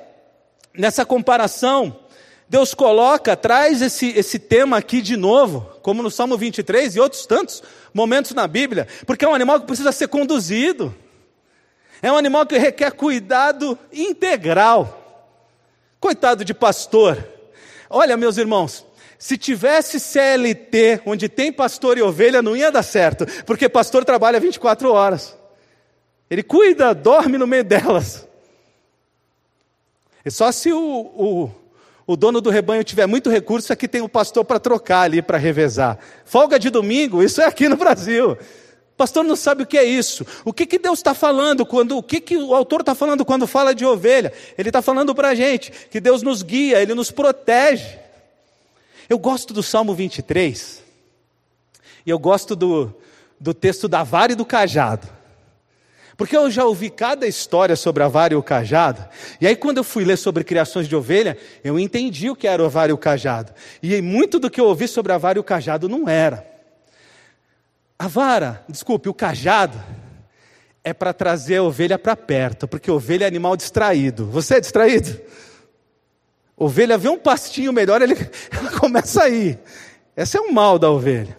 nessa 0.76 1.06
comparação, 1.06 1.98
Deus 2.50 2.74
coloca, 2.74 3.34
traz 3.34 3.80
esse, 3.80 4.10
esse 4.10 4.38
tema 4.38 4.76
aqui 4.76 5.00
de 5.00 5.16
novo, 5.16 5.72
como 5.80 6.02
no 6.02 6.10
Salmo 6.10 6.36
23 6.36 6.96
e 6.96 7.00
outros 7.00 7.24
tantos 7.24 7.62
momentos 7.94 8.32
na 8.32 8.46
Bíblia, 8.46 8.86
porque 9.06 9.24
é 9.24 9.28
um 9.28 9.34
animal 9.34 9.58
que 9.58 9.66
precisa 9.66 9.90
ser 9.90 10.08
conduzido, 10.08 10.94
é 12.02 12.10
um 12.10 12.16
animal 12.16 12.44
que 12.44 12.58
requer 12.58 12.90
cuidado 12.90 13.78
integral. 13.92 14.98
Coitado 16.00 16.44
de 16.44 16.52
pastor, 16.52 17.24
olha, 17.88 18.16
meus 18.16 18.36
irmãos, 18.36 18.84
se 19.16 19.38
tivesse 19.38 20.00
CLT, 20.00 21.02
onde 21.06 21.28
tem 21.28 21.52
pastor 21.52 21.96
e 21.96 22.02
ovelha, 22.02 22.42
não 22.42 22.56
ia 22.56 22.72
dar 22.72 22.82
certo, 22.82 23.24
porque 23.46 23.68
pastor 23.68 24.04
trabalha 24.04 24.40
24 24.40 24.92
horas, 24.92 25.38
ele 26.28 26.42
cuida, 26.42 26.92
dorme 26.92 27.38
no 27.38 27.46
meio 27.46 27.62
delas. 27.62 28.26
E 30.24 30.30
só 30.30 30.50
se 30.50 30.72
o, 30.72 30.78
o, 30.78 31.50
o 32.04 32.16
dono 32.16 32.40
do 32.40 32.50
rebanho 32.50 32.82
tiver 32.82 33.06
muito 33.06 33.30
recurso, 33.30 33.72
aqui 33.72 33.86
tem 33.86 34.00
o 34.00 34.08
pastor 34.08 34.44
para 34.44 34.58
trocar 34.58 35.02
ali, 35.02 35.22
para 35.22 35.38
revezar. 35.38 35.98
Folga 36.24 36.58
de 36.58 36.68
domingo, 36.68 37.22
isso 37.22 37.40
é 37.40 37.44
aqui 37.44 37.68
no 37.68 37.76
Brasil. 37.76 38.36
Pastor 39.02 39.24
não 39.24 39.34
sabe 39.34 39.64
o 39.64 39.66
que 39.66 39.76
é 39.76 39.82
isso. 39.82 40.24
O 40.44 40.52
que, 40.52 40.64
que 40.64 40.78
Deus 40.78 41.00
está 41.00 41.12
falando 41.12 41.66
quando, 41.66 41.98
o 41.98 42.02
que, 42.04 42.20
que 42.20 42.36
o 42.36 42.54
autor 42.54 42.82
está 42.82 42.94
falando 42.94 43.24
quando 43.24 43.48
fala 43.48 43.74
de 43.74 43.84
ovelha? 43.84 44.32
Ele 44.56 44.68
está 44.68 44.80
falando 44.80 45.12
para 45.12 45.30
a 45.30 45.34
gente 45.34 45.72
que 45.90 46.00
Deus 46.00 46.22
nos 46.22 46.40
guia, 46.44 46.80
Ele 46.80 46.94
nos 46.94 47.10
protege. 47.10 47.98
Eu 49.08 49.18
gosto 49.18 49.52
do 49.52 49.60
Salmo 49.60 49.92
23, 49.92 50.84
e 52.06 52.10
eu 52.10 52.16
gosto 52.16 52.54
do, 52.54 52.94
do 53.40 53.52
texto 53.52 53.88
da 53.88 54.04
vara 54.04 54.30
e 54.30 54.36
do 54.36 54.44
cajado. 54.44 55.08
Porque 56.16 56.36
eu 56.36 56.48
já 56.48 56.64
ouvi 56.64 56.88
cada 56.88 57.26
história 57.26 57.74
sobre 57.74 58.04
a 58.04 58.08
vara 58.08 58.34
e 58.34 58.36
o 58.36 58.42
cajado, 58.42 59.04
e 59.40 59.48
aí 59.48 59.56
quando 59.56 59.78
eu 59.78 59.84
fui 59.84 60.04
ler 60.04 60.16
sobre 60.16 60.44
criações 60.44 60.86
de 60.86 60.94
ovelha, 60.94 61.36
eu 61.64 61.76
entendi 61.76 62.30
o 62.30 62.36
que 62.36 62.46
era 62.46 62.64
o 62.64 62.70
vara 62.70 62.92
e 62.92 62.94
o 62.94 62.98
cajado. 62.98 63.52
E 63.82 64.00
muito 64.00 64.38
do 64.38 64.48
que 64.48 64.60
eu 64.60 64.66
ouvi 64.66 64.86
sobre 64.86 65.10
a 65.12 65.18
vara 65.18 65.38
e 65.38 65.40
o 65.40 65.44
cajado 65.44 65.88
não 65.88 66.08
era. 66.08 66.51
A 68.02 68.08
vara, 68.08 68.64
desculpe, 68.68 69.08
o 69.08 69.14
cajado, 69.14 69.80
é 70.82 70.92
para 70.92 71.12
trazer 71.12 71.58
a 71.58 71.62
ovelha 71.62 71.96
para 71.96 72.16
perto, 72.16 72.66
porque 72.66 72.90
ovelha 72.90 73.26
é 73.26 73.28
animal 73.28 73.56
distraído. 73.56 74.26
Você 74.26 74.56
é 74.56 74.60
distraído? 74.60 75.20
Ovelha 76.56 76.98
vê 76.98 77.08
um 77.08 77.16
pastinho 77.16 77.72
melhor, 77.72 78.02
ele, 78.02 78.16
ela 78.50 78.72
começa 78.72 79.22
a 79.22 79.28
ir. 79.28 79.56
Esse 80.16 80.36
é 80.36 80.40
o 80.40 80.52
mal 80.52 80.80
da 80.80 80.90
ovelha. 80.90 81.38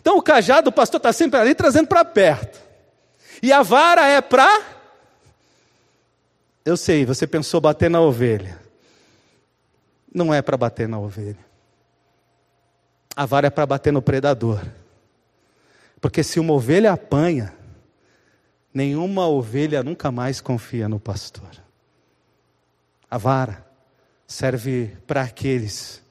Então 0.00 0.16
o 0.16 0.22
cajado, 0.22 0.70
o 0.70 0.72
pastor 0.72 0.98
está 0.98 1.12
sempre 1.12 1.40
ali 1.40 1.52
trazendo 1.52 1.88
para 1.88 2.04
perto. 2.04 2.60
E 3.42 3.52
a 3.52 3.64
vara 3.64 4.06
é 4.06 4.20
para. 4.20 4.62
Eu 6.64 6.76
sei, 6.76 7.04
você 7.04 7.26
pensou 7.26 7.60
bater 7.60 7.90
na 7.90 8.00
ovelha. 8.00 8.56
Não 10.14 10.32
é 10.32 10.40
para 10.40 10.56
bater 10.56 10.86
na 10.86 10.96
ovelha. 10.96 11.44
A 13.16 13.26
vara 13.26 13.48
é 13.48 13.50
para 13.50 13.66
bater 13.66 13.92
no 13.92 14.00
predador. 14.00 14.60
Porque 16.04 16.22
se 16.22 16.38
uma 16.38 16.52
ovelha 16.52 16.92
apanha, 16.92 17.50
nenhuma 18.74 19.26
ovelha 19.26 19.82
nunca 19.82 20.12
mais 20.12 20.38
confia 20.38 20.86
no 20.86 21.00
pastor. 21.00 21.48
A 23.10 23.16
vara 23.16 23.66
serve 24.26 24.98
para 25.06 25.22
aqueles 25.22 26.02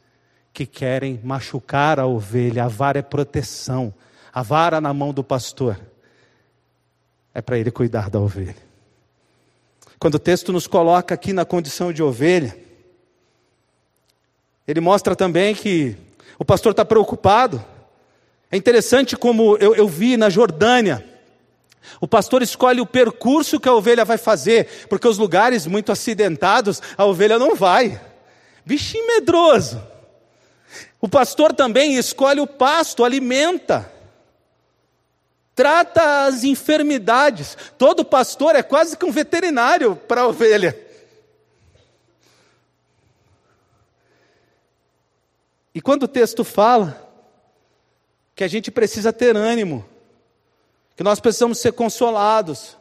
que 0.51 0.65
querem 0.65 1.21
machucar 1.23 1.99
a 1.99 2.08
ovelha. 2.08 2.63
A 2.63 2.67
vara 2.67 2.97
é 2.97 3.01
proteção. 3.03 3.93
A 4.34 4.41
vara 4.41 4.82
na 4.82 4.91
mão 4.95 5.13
do 5.13 5.23
pastor 5.23 5.79
é 7.32 7.39
para 7.39 7.60
ele 7.60 7.69
cuidar 7.69 8.10
da 8.10 8.19
ovelha. 8.19 8.58
Quando 9.99 10.15
o 10.15 10.19
texto 10.19 10.51
nos 10.51 10.65
coloca 10.65 11.13
aqui 11.13 11.34
na 11.34 11.45
condição 11.45 11.93
de 11.93 12.01
ovelha, 12.01 12.58
ele 14.67 14.82
mostra 14.82 15.15
também 15.15 15.53
que 15.53 15.95
o 16.39 16.43
pastor 16.43 16.71
está 16.71 16.84
preocupado. 16.84 17.63
É 18.53 18.55
interessante 18.55 19.17
como 19.17 19.57
eu, 19.57 19.73
eu 19.73 19.87
vi 19.87 20.15
na 20.15 20.29
Jordânia, 20.29 21.03
o 21.99 22.07
pastor 22.07 22.43
escolhe 22.43 22.79
o 22.79 22.85
percurso 22.85 23.59
que 23.59 23.67
a 23.67 23.73
ovelha 23.73 24.05
vai 24.05 24.15
fazer, 24.15 24.85
porque 24.87 25.07
os 25.07 25.17
lugares 25.17 25.65
muito 25.65 25.91
acidentados, 25.91 26.79
a 26.95 27.03
ovelha 27.03 27.39
não 27.39 27.55
vai. 27.55 27.99
Bichinho 28.63 29.07
medroso. 29.07 29.81
O 31.01 31.09
pastor 31.09 31.51
também 31.51 31.95
escolhe 31.95 32.41
o 32.41 32.45
pasto, 32.45 33.03
alimenta 33.03 33.91
trata 35.55 36.25
as 36.25 36.43
enfermidades. 36.43 37.57
Todo 37.75 38.05
pastor 38.05 38.55
é 38.55 38.61
quase 38.61 38.95
que 38.95 39.05
um 39.05 39.11
veterinário 39.11 39.95
para 39.95 40.21
a 40.21 40.27
ovelha. 40.27 40.79
E 45.73 45.81
quando 45.81 46.03
o 46.03 46.07
texto 46.07 46.43
fala 46.43 47.12
que 48.35 48.43
a 48.43 48.47
gente 48.47 48.71
precisa 48.71 49.13
ter 49.13 49.35
ânimo, 49.35 49.85
que 50.95 51.03
nós 51.03 51.19
precisamos 51.19 51.59
ser 51.59 51.73
consolados, 51.73 52.77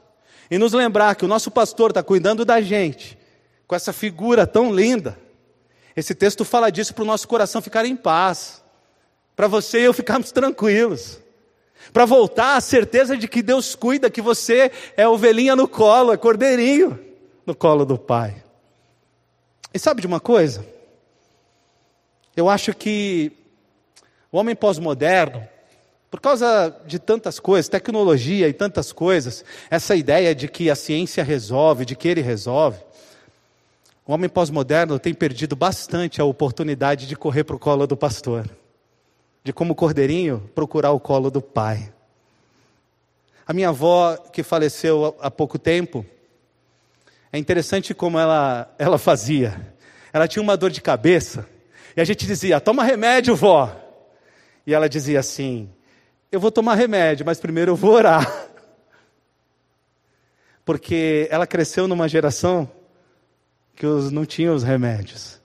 e 0.50 0.58
nos 0.58 0.72
lembrar 0.72 1.14
que 1.14 1.24
o 1.24 1.28
nosso 1.28 1.50
pastor 1.50 1.90
está 1.90 2.02
cuidando 2.02 2.44
da 2.44 2.60
gente, 2.60 3.18
com 3.66 3.74
essa 3.74 3.92
figura 3.92 4.46
tão 4.46 4.74
linda, 4.74 5.18
esse 5.96 6.14
texto 6.14 6.44
fala 6.44 6.70
disso 6.70 6.94
para 6.94 7.04
o 7.04 7.06
nosso 7.06 7.28
coração 7.28 7.60
ficar 7.60 7.84
em 7.84 7.96
paz, 7.96 8.62
para 9.36 9.46
você 9.46 9.80
e 9.80 9.84
eu 9.84 9.92
ficarmos 9.92 10.32
tranquilos. 10.32 11.20
Para 11.92 12.04
voltar 12.04 12.56
à 12.56 12.60
certeza 12.60 13.16
de 13.16 13.26
que 13.26 13.42
Deus 13.42 13.74
cuida, 13.74 14.10
que 14.10 14.22
você 14.22 14.70
é 14.96 15.06
ovelhinha 15.06 15.56
no 15.56 15.66
colo, 15.66 16.12
é 16.12 16.16
cordeirinho 16.16 16.98
no 17.44 17.54
colo 17.54 17.84
do 17.84 17.98
Pai. 17.98 18.42
E 19.74 19.78
sabe 19.78 20.00
de 20.00 20.06
uma 20.06 20.20
coisa? 20.20 20.64
Eu 22.36 22.48
acho 22.48 22.74
que 22.74 23.32
o 24.33 24.38
homem 24.38 24.57
pós-moderno, 24.57 25.47
por 26.11 26.21
causa 26.21 26.75
de 26.87 26.99
tantas 26.99 27.38
coisas, 27.38 27.68
tecnologia 27.68 28.49
e 28.49 28.53
tantas 28.53 28.90
coisas, 28.90 29.45
essa 29.71 29.95
ideia 29.95 30.35
de 30.35 30.49
que 30.49 30.68
a 30.68 30.75
ciência 30.75 31.23
resolve, 31.23 31.85
de 31.85 31.95
que 31.95 32.09
ele 32.09 32.23
resolve, 32.23 32.81
o 34.05 34.12
homem 34.12 34.29
pós-moderno 34.29 34.99
tem 34.99 35.14
perdido 35.14 35.55
bastante 35.55 36.21
a 36.21 36.25
oportunidade 36.25 37.07
de 37.07 37.14
correr 37.14 37.45
para 37.45 37.55
o 37.55 37.59
colo 37.59 37.87
do 37.87 37.97
pastor 37.97 38.51
de 39.45 39.53
como 39.53 39.75
cordeirinho 39.75 40.51
procurar 40.55 40.92
o 40.92 41.01
colo 41.01 41.31
do 41.31 41.42
pai. 41.42 41.92
A 43.47 43.53
minha 43.53 43.71
avó, 43.71 44.16
que 44.16 44.42
faleceu 44.42 45.16
há 45.21 45.31
pouco 45.31 45.59
tempo, 45.59 46.07
é 47.33 47.38
interessante 47.38 47.92
como 47.92 48.18
ela, 48.18 48.73
ela 48.79 48.99
fazia. 48.99 49.75
Ela 50.12 50.29
tinha 50.29 50.42
uma 50.42 50.57
dor 50.57 50.71
de 50.71 50.81
cabeça, 50.81 51.47
e 51.97 52.01
a 52.01 52.05
gente 52.05 52.27
dizia: 52.27 52.61
toma 52.61 52.85
remédio, 52.85 53.35
vó. 53.35 53.82
E 54.66 54.75
ela 54.75 54.88
dizia 54.88 55.20
assim: 55.20 55.68
eu 56.33 56.40
vou 56.40 56.51
tomar 56.51 56.77
remédio, 56.77 57.27
mas 57.27 57.38
primeiro 57.38 57.72
eu 57.72 57.77
vou 57.77 57.92
orar. 57.92 58.27
Porque 60.64 61.29
ela 61.31 61.46
cresceu 61.46 61.87
numa 61.87 62.09
geração 62.09 62.70
que 63.77 63.85
não 64.11 64.25
tinha 64.25 64.51
os 64.51 64.62
remédios. 64.62 65.38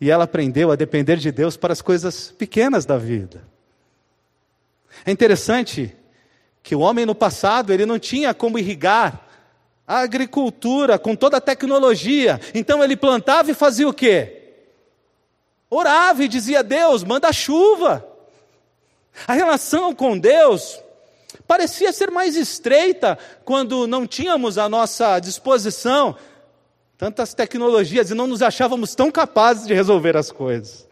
E 0.00 0.10
ela 0.10 0.24
aprendeu 0.24 0.70
a 0.70 0.76
depender 0.76 1.16
de 1.16 1.32
Deus 1.32 1.56
para 1.56 1.72
as 1.72 1.82
coisas 1.82 2.30
pequenas 2.30 2.86
da 2.86 2.96
vida. 2.96 3.42
É 5.04 5.10
interessante 5.10 5.96
que 6.62 6.76
o 6.76 6.80
homem 6.80 7.04
no 7.04 7.16
passado, 7.16 7.72
ele 7.72 7.84
não 7.84 7.98
tinha 7.98 8.32
como 8.32 8.60
irrigar 8.60 9.26
a 9.84 10.00
agricultura 10.00 11.00
com 11.00 11.16
toda 11.16 11.38
a 11.38 11.40
tecnologia. 11.40 12.40
Então 12.54 12.84
ele 12.84 12.96
plantava 12.96 13.50
e 13.50 13.54
fazia 13.54 13.88
o 13.88 13.92
quê? 13.92 14.52
Orava 15.68 16.22
e 16.22 16.28
dizia: 16.28 16.62
Deus, 16.62 17.02
manda 17.02 17.32
chuva. 17.32 18.17
A 19.26 19.32
relação 19.32 19.94
com 19.94 20.18
Deus 20.18 20.80
parecia 21.46 21.92
ser 21.92 22.10
mais 22.10 22.36
estreita 22.36 23.18
quando 23.44 23.86
não 23.86 24.06
tínhamos 24.06 24.58
à 24.58 24.68
nossa 24.68 25.18
disposição 25.18 26.16
tantas 26.96 27.32
tecnologias 27.32 28.10
e 28.10 28.14
não 28.14 28.26
nos 28.26 28.42
achávamos 28.42 28.94
tão 28.94 29.10
capazes 29.10 29.66
de 29.66 29.72
resolver 29.72 30.16
as 30.16 30.32
coisas. 30.32 30.86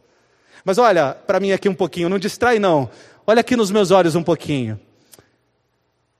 Mas 0.65 0.79
olha, 0.79 1.13
para 1.13 1.41
mim 1.41 1.53
aqui 1.53 1.69
um 1.69 1.75
pouquinho, 1.75 2.09
não 2.09 2.19
distrai 2.19 2.59
não. 2.59 2.89
Olha 3.27 3.41
aqui 3.41 3.57
nos 3.57 3.73
meus 3.73 3.91
olhos 3.91 4.15
um 4.15 4.23
pouquinho. 4.23 4.81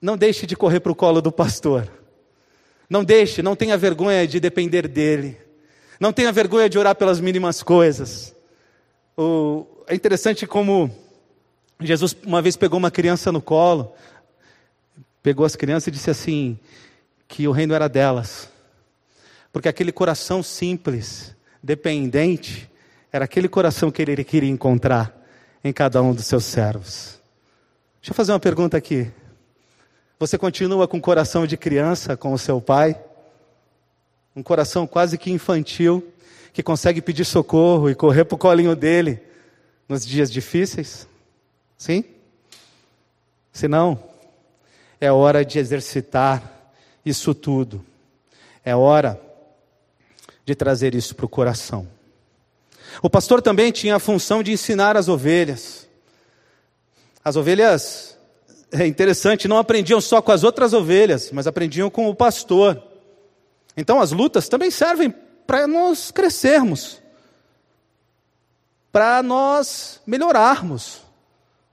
Não 0.01 0.17
deixe 0.17 0.45
de 0.45 0.55
correr 0.55 0.81
para 0.81 0.91
o 0.91 0.95
colo 0.95 1.21
do 1.21 1.31
pastor. 1.31 1.89
Não 2.89 3.03
deixe, 3.03 3.41
não 3.41 3.55
tenha 3.55 3.77
vergonha 3.77 4.27
de 4.27 4.39
depender 4.39 4.87
dele. 4.87 5.37
Não 5.99 6.13
tenha 6.13 6.31
vergonha 6.31 6.69
de 6.69 6.77
orar 6.77 6.95
pelas 6.95 7.19
mínimas 7.19 7.63
coisas. 7.63 8.35
O, 9.17 9.65
é 9.87 9.95
interessante 9.95 10.45
como 10.45 10.93
Jesus 11.79 12.15
uma 12.25 12.41
vez 12.41 12.57
pegou 12.57 12.77
uma 12.79 12.89
criança 12.89 13.31
no 13.31 13.41
colo, 13.41 13.93
pegou 15.21 15.45
as 15.45 15.55
crianças 15.55 15.87
e 15.87 15.91
disse 15.91 16.09
assim: 16.09 16.59
que 17.27 17.47
o 17.47 17.51
reino 17.51 17.73
era 17.73 17.87
delas. 17.87 18.49
Porque 19.51 19.67
aquele 19.67 19.91
coração 19.91 20.41
simples, 20.41 21.35
dependente, 21.61 22.69
era 23.11 23.25
aquele 23.25 23.47
coração 23.47 23.91
que 23.91 24.01
ele 24.01 24.23
queria 24.23 24.49
encontrar 24.49 25.15
em 25.63 25.73
cada 25.73 26.01
um 26.01 26.13
dos 26.13 26.25
seus 26.25 26.45
servos. 26.45 27.19
Deixa 28.01 28.11
eu 28.11 28.15
fazer 28.15 28.31
uma 28.31 28.39
pergunta 28.39 28.77
aqui. 28.77 29.11
Você 30.19 30.37
continua 30.37 30.87
com 30.87 30.97
o 30.97 31.01
coração 31.01 31.45
de 31.45 31.57
criança 31.57 32.15
com 32.15 32.33
o 32.33 32.39
seu 32.39 32.61
pai? 32.61 32.99
Um 34.35 34.41
coração 34.41 34.87
quase 34.87 35.17
que 35.17 35.31
infantil, 35.31 36.07
que 36.53 36.63
consegue 36.63 37.01
pedir 37.01 37.25
socorro 37.25 37.89
e 37.89 37.95
correr 37.95 38.25
para 38.25 38.35
o 38.35 38.37
colinho 38.37 38.75
dele 38.75 39.19
nos 39.87 40.05
dias 40.05 40.31
difíceis? 40.31 41.07
Sim? 41.77 42.03
Se 43.53 43.67
não, 43.67 44.03
é 44.99 45.11
hora 45.11 45.45
de 45.45 45.59
exercitar 45.59 46.71
isso 47.05 47.33
tudo. 47.33 47.85
É 48.65 48.75
hora 48.75 49.21
de 50.43 50.55
trazer 50.55 50.95
isso 50.95 51.15
para 51.15 51.25
o 51.25 51.29
coração. 51.29 51.87
O 53.01 53.09
pastor 53.09 53.41
também 53.41 53.71
tinha 53.71 53.95
a 53.95 53.99
função 53.99 54.41
de 54.41 54.51
ensinar 54.51 54.97
as 54.97 55.07
ovelhas. 55.07 55.87
As 57.23 57.35
ovelhas, 57.35 58.17
é 58.71 58.87
interessante, 58.87 59.47
não 59.47 59.57
aprendiam 59.57 60.01
só 60.01 60.21
com 60.21 60.31
as 60.31 60.43
outras 60.43 60.73
ovelhas, 60.73 61.31
mas 61.31 61.47
aprendiam 61.47 61.89
com 61.89 62.09
o 62.09 62.15
pastor. 62.15 62.81
Então 63.75 64.01
as 64.01 64.11
lutas 64.11 64.49
também 64.49 64.71
servem 64.71 65.13
para 65.45 65.67
nós 65.67 66.11
crescermos, 66.11 67.01
para 68.91 69.21
nós 69.21 70.01
melhorarmos 70.05 71.06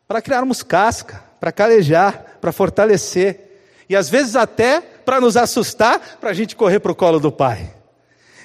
para 0.07 0.23
criarmos 0.23 0.62
casca, 0.62 1.23
para 1.40 1.53
calejar, 1.53 2.38
para 2.40 2.53
fortalecer. 2.53 3.40
E 3.88 3.97
às 3.97 4.09
vezes 4.09 4.37
até 4.37 4.81
para 4.81 5.21
nos 5.21 5.37
assustar, 5.37 6.19
para 6.21 6.31
a 6.31 6.35
gente 6.35 6.57
correr 6.57 6.81
para 6.81 6.93
o 6.93 6.95
colo 6.95 7.21
do 7.21 7.31
pai. 7.31 7.71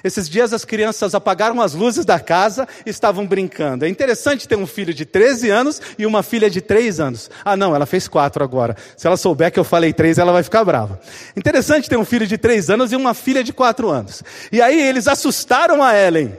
Esses 0.02 0.28
dias 0.28 0.52
as 0.52 0.64
crianças 0.64 1.14
apagaram 1.14 1.60
as 1.60 1.74
luzes 1.74 2.04
da 2.04 2.18
casa 2.18 2.66
e 2.86 2.90
estavam 2.90 3.26
brincando. 3.26 3.84
É 3.84 3.88
interessante 3.88 4.48
ter 4.48 4.56
um 4.56 4.66
filho 4.66 4.94
de 4.94 5.04
13 5.04 5.50
anos 5.50 5.80
e 5.98 6.06
uma 6.06 6.22
filha 6.22 6.48
de 6.48 6.60
3 6.60 7.00
anos. 7.00 7.30
Ah, 7.44 7.56
não, 7.56 7.74
ela 7.74 7.84
fez 7.84 8.08
4 8.08 8.42
agora. 8.42 8.76
Se 8.96 9.06
ela 9.06 9.16
souber 9.16 9.52
que 9.52 9.60
eu 9.60 9.64
falei 9.64 9.92
3, 9.92 10.18
ela 10.18 10.32
vai 10.32 10.42
ficar 10.42 10.64
brava. 10.64 10.98
Interessante 11.36 11.88
ter 11.88 11.98
um 11.98 12.04
filho 12.04 12.26
de 12.26 12.38
3 12.38 12.70
anos 12.70 12.92
e 12.92 12.96
uma 12.96 13.12
filha 13.12 13.44
de 13.44 13.52
4 13.52 13.90
anos. 13.90 14.22
E 14.50 14.62
aí 14.62 14.80
eles 14.80 15.06
assustaram 15.06 15.82
a 15.82 15.94
Ellen. 15.94 16.34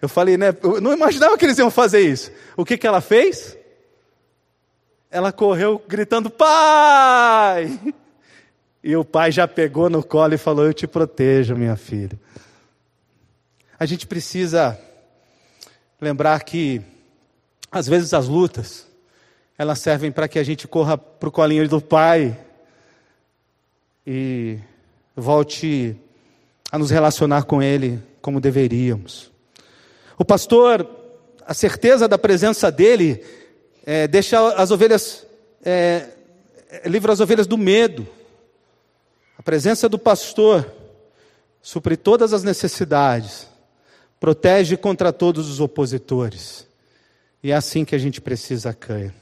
Eu 0.00 0.08
falei, 0.08 0.36
né? 0.36 0.54
Eu 0.62 0.80
não 0.80 0.92
imaginava 0.92 1.36
que 1.36 1.44
eles 1.44 1.58
iam 1.58 1.70
fazer 1.70 2.00
isso. 2.00 2.30
O 2.56 2.64
que, 2.64 2.78
que 2.78 2.86
ela 2.86 3.00
fez? 3.00 3.56
Ela 5.14 5.30
correu 5.30 5.80
gritando: 5.86 6.28
Pai! 6.28 7.78
E 8.82 8.96
o 8.96 9.04
pai 9.04 9.30
já 9.30 9.46
pegou 9.46 9.88
no 9.88 10.02
colo 10.02 10.34
e 10.34 10.38
falou: 10.38 10.66
Eu 10.66 10.74
te 10.74 10.88
protejo, 10.88 11.54
minha 11.54 11.76
filha. 11.76 12.18
A 13.78 13.86
gente 13.86 14.08
precisa 14.08 14.76
lembrar 16.00 16.42
que, 16.42 16.82
às 17.70 17.86
vezes, 17.86 18.12
as 18.12 18.26
lutas, 18.26 18.88
elas 19.56 19.78
servem 19.78 20.10
para 20.10 20.26
que 20.26 20.36
a 20.36 20.42
gente 20.42 20.66
corra 20.66 20.98
para 20.98 21.28
o 21.28 21.32
colinho 21.32 21.68
do 21.68 21.80
pai 21.80 22.36
e 24.04 24.58
volte 25.14 25.96
a 26.72 26.76
nos 26.76 26.90
relacionar 26.90 27.44
com 27.44 27.62
ele 27.62 28.02
como 28.20 28.40
deveríamos. 28.40 29.30
O 30.18 30.24
pastor, 30.24 30.88
a 31.46 31.54
certeza 31.54 32.08
da 32.08 32.18
presença 32.18 32.70
dele, 32.70 33.24
é, 33.86 34.08
deixa 34.08 34.40
as 34.54 34.70
ovelhas, 34.70 35.26
é, 35.62 36.08
livra 36.86 37.12
as 37.12 37.20
ovelhas 37.20 37.46
do 37.46 37.58
medo. 37.58 38.06
A 39.38 39.42
presença 39.42 39.88
do 39.88 39.98
pastor 39.98 40.72
supre 41.60 41.96
todas 41.96 42.32
as 42.32 42.42
necessidades, 42.42 43.46
protege 44.18 44.76
contra 44.76 45.12
todos 45.12 45.50
os 45.50 45.60
opositores. 45.60 46.66
E 47.42 47.50
é 47.50 47.54
assim 47.54 47.84
que 47.84 47.94
a 47.94 47.98
gente 47.98 48.22
precisa 48.22 48.72
cair. 48.72 49.12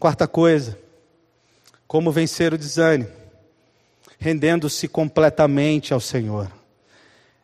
Quarta 0.00 0.26
coisa, 0.26 0.76
como 1.86 2.10
vencer 2.10 2.52
o 2.52 2.58
desânimo? 2.58 3.10
Rendendo-se 4.18 4.88
completamente 4.88 5.94
ao 5.94 6.00
Senhor. 6.00 6.50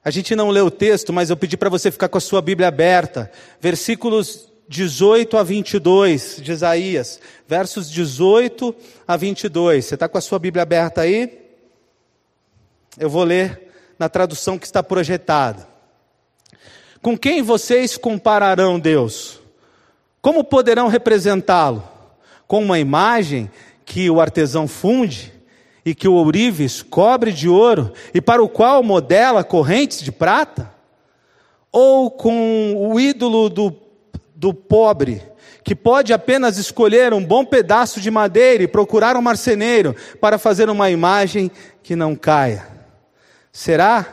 A 0.04 0.10
gente 0.10 0.34
não 0.34 0.50
lê 0.50 0.60
o 0.60 0.70
texto, 0.70 1.12
mas 1.12 1.30
eu 1.30 1.36
pedi 1.36 1.56
para 1.56 1.70
você 1.70 1.90
ficar 1.90 2.08
com 2.08 2.18
a 2.18 2.20
sua 2.20 2.42
Bíblia 2.42 2.66
aberta. 2.66 3.30
Versículos 3.60 4.51
18 4.72 5.36
a 5.36 5.42
22 5.42 6.38
de 6.40 6.50
Isaías, 6.50 7.20
versos 7.46 7.90
18 7.90 8.74
a 9.06 9.18
22. 9.18 9.84
Você 9.84 9.94
está 9.94 10.08
com 10.08 10.16
a 10.16 10.20
sua 10.20 10.38
Bíblia 10.38 10.62
aberta 10.62 11.02
aí? 11.02 11.40
Eu 12.98 13.10
vou 13.10 13.22
ler 13.22 13.68
na 13.98 14.08
tradução 14.08 14.58
que 14.58 14.64
está 14.64 14.82
projetada. 14.82 15.68
Com 17.02 17.18
quem 17.18 17.42
vocês 17.42 17.98
compararão 17.98 18.80
Deus? 18.80 19.40
Como 20.22 20.42
poderão 20.42 20.88
representá-lo? 20.88 21.86
Com 22.46 22.62
uma 22.62 22.78
imagem 22.78 23.50
que 23.84 24.08
o 24.08 24.22
artesão 24.22 24.66
funde 24.66 25.34
e 25.84 25.94
que 25.94 26.08
o 26.08 26.14
ourives 26.14 26.80
cobre 26.82 27.30
de 27.30 27.46
ouro 27.46 27.92
e 28.14 28.22
para 28.22 28.42
o 28.42 28.48
qual 28.48 28.82
modela 28.82 29.44
correntes 29.44 30.00
de 30.00 30.10
prata? 30.10 30.72
Ou 31.70 32.10
com 32.10 32.74
o 32.74 32.98
ídolo 32.98 33.50
do 33.50 33.81
do 34.42 34.52
pobre, 34.52 35.22
que 35.62 35.72
pode 35.72 36.12
apenas 36.12 36.58
escolher 36.58 37.14
um 37.14 37.24
bom 37.24 37.44
pedaço 37.44 38.00
de 38.00 38.10
madeira 38.10 38.64
e 38.64 38.66
procurar 38.66 39.16
um 39.16 39.22
marceneiro 39.22 39.94
para 40.20 40.36
fazer 40.36 40.68
uma 40.68 40.90
imagem 40.90 41.48
que 41.80 41.94
não 41.94 42.16
caia. 42.16 42.66
Será 43.52 44.04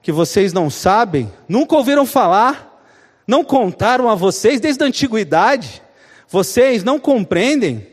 que 0.00 0.12
vocês 0.12 0.52
não 0.52 0.70
sabem? 0.70 1.32
Nunca 1.48 1.74
ouviram 1.74 2.06
falar? 2.06 2.80
Não 3.26 3.42
contaram 3.42 4.08
a 4.08 4.14
vocês 4.14 4.60
desde 4.60 4.84
a 4.84 4.86
antiguidade? 4.86 5.82
Vocês 6.28 6.84
não 6.84 7.00
compreendem 7.00 7.84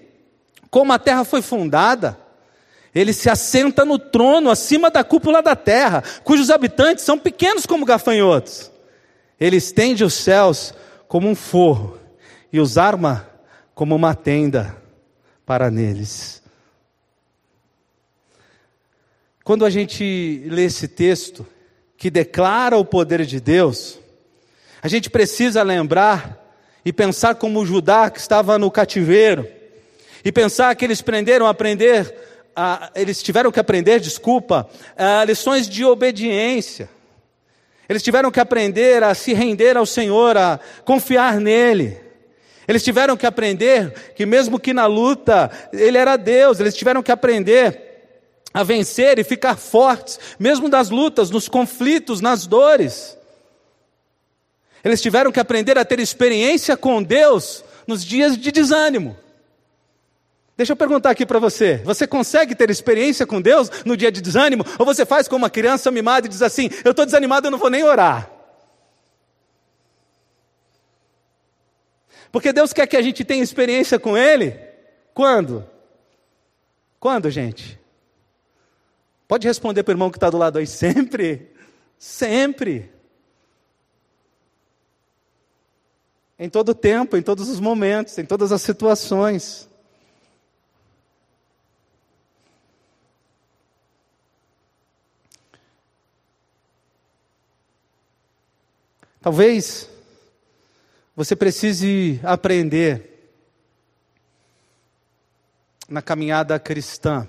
como 0.70 0.94
a 0.94 1.00
terra 1.00 1.24
foi 1.24 1.42
fundada? 1.42 2.20
Ele 2.94 3.14
se 3.14 3.32
assenta 3.32 3.84
no 3.84 3.98
trono 3.98 4.52
acima 4.52 4.92
da 4.92 5.04
cúpula 5.04 5.42
da 5.42 5.56
terra, 5.56 6.04
cujos 6.24 6.52
habitantes 6.52 7.04
são 7.04 7.18
pequenos 7.18 7.66
como 7.66 7.84
gafanhotos. 7.84 8.70
Ele 9.40 9.58
estende 9.58 10.04
os 10.04 10.14
céus 10.14 10.76
como 11.10 11.28
um 11.28 11.34
forro 11.36 11.98
e 12.54 12.60
os 12.60 12.78
arma 12.78 13.28
como 13.74 13.96
uma 13.96 14.14
tenda 14.14 14.78
para 15.44 15.72
neles. 15.72 16.42
Quando 19.44 19.66
a 19.66 19.72
gente 19.72 20.44
lê 20.46 20.66
esse 20.66 20.88
texto 20.88 21.46
que 21.98 22.12
declara 22.12 22.78
o 22.78 22.86
poder 22.86 23.26
de 23.26 23.40
Deus, 23.40 24.00
a 24.84 24.88
gente 24.88 25.10
precisa 25.10 25.64
lembrar 25.64 26.46
e 26.86 26.94
pensar 26.94 27.36
como 27.36 27.66
Judá 27.66 28.12
que 28.12 28.20
estava 28.20 28.60
no 28.60 28.70
cativeiro, 28.70 29.48
e 30.24 30.32
pensar 30.32 30.76
que 30.76 30.86
eles 30.86 31.00
aprenderam 31.00 31.48
a 31.48 31.50
aprender, 31.50 32.14
a, 32.56 32.92
eles 32.94 33.24
tiveram 33.24 33.52
que 33.52 33.60
aprender, 33.60 34.00
desculpa, 34.00 34.70
a, 34.96 35.26
lições 35.26 35.68
de 35.68 35.84
obediência. 35.84 36.88
Eles 37.90 38.04
tiveram 38.04 38.30
que 38.30 38.40
aprender 38.40 39.04
a 39.04 39.16
se 39.16 39.34
render 39.34 39.76
ao 39.76 39.86
Senhor, 39.86 40.38
a 40.38 40.60
confiar 40.86 41.40
nele. 41.40 42.00
Eles 42.68 42.84
tiveram 42.84 43.18
que 43.18 43.26
aprender 43.26 44.14
que, 44.16 44.28
mesmo 44.28 44.60
que 44.60 44.76
na 44.76 44.86
luta, 44.86 45.50
Ele 45.74 45.98
era 45.98 46.16
Deus, 46.16 46.60
eles 46.60 46.78
tiveram 46.78 47.02
que 47.02 47.12
aprender 47.12 47.90
a 48.54 48.64
vencer 48.64 49.18
e 49.18 49.24
ficar 49.24 49.58
fortes, 49.58 50.20
mesmo 50.38 50.70
das 50.70 50.92
lutas, 50.92 51.32
nos 51.32 51.50
conflitos, 51.50 52.22
nas 52.22 52.46
dores. 52.46 53.18
Eles 54.84 55.02
tiveram 55.02 55.32
que 55.32 55.40
aprender 55.40 55.76
a 55.80 55.84
ter 55.84 56.00
experiência 56.00 56.78
com 56.78 57.02
Deus 57.02 57.64
nos 57.88 58.06
dias 58.06 58.38
de 58.38 58.52
desânimo. 58.52 59.18
Deixa 60.60 60.74
eu 60.74 60.76
perguntar 60.76 61.12
aqui 61.12 61.26
para 61.26 61.40
você: 61.40 61.78
você 61.86 62.06
consegue 62.06 62.54
ter 62.54 62.70
experiência 62.70 63.26
com 63.26 63.42
Deus 63.42 63.72
no 63.86 63.96
dia 63.96 64.12
de 64.12 64.20
desânimo? 64.20 64.66
Ou 64.78 64.86
você 64.86 65.06
faz 65.06 65.26
como 65.26 65.46
uma 65.46 65.50
criança 65.50 65.90
mimada 65.90 66.28
e 66.28 66.30
diz 66.30 66.42
assim: 66.42 66.70
eu 66.84 66.92
estou 66.92 67.06
desanimado, 67.06 67.48
eu 67.48 67.52
não 67.52 67.58
vou 67.58 67.70
nem 67.70 67.82
orar? 67.82 68.30
Porque 72.30 72.52
Deus 72.52 72.74
quer 72.74 72.88
que 72.88 72.98
a 72.98 73.02
gente 73.02 73.24
tenha 73.24 73.42
experiência 73.42 73.98
com 73.98 74.18
Ele 74.18 74.54
Quando? 75.14 75.66
Quando, 77.00 77.32
gente? 77.32 77.80
Pode 79.30 79.48
responder 79.48 79.84
para 79.84 79.94
o 79.94 79.96
irmão 79.96 80.12
que 80.12 80.18
está 80.18 80.30
do 80.30 80.38
lado 80.38 80.60
aí, 80.60 80.68
sempre. 80.68 81.54
Sempre. 81.98 82.92
Em 86.38 86.50
todo 86.50 86.76
tempo, 86.76 87.16
em 87.16 87.22
todos 87.22 87.48
os 87.48 87.62
momentos, 87.62 88.18
em 88.18 88.26
todas 88.26 88.52
as 88.52 88.62
situações. 88.62 89.69
Talvez 99.22 99.90
você 101.16 101.36
precise 101.36 102.20
aprender 102.24 103.34
na 105.90 106.02
caminhada 106.02 106.58
cristã 106.58 107.28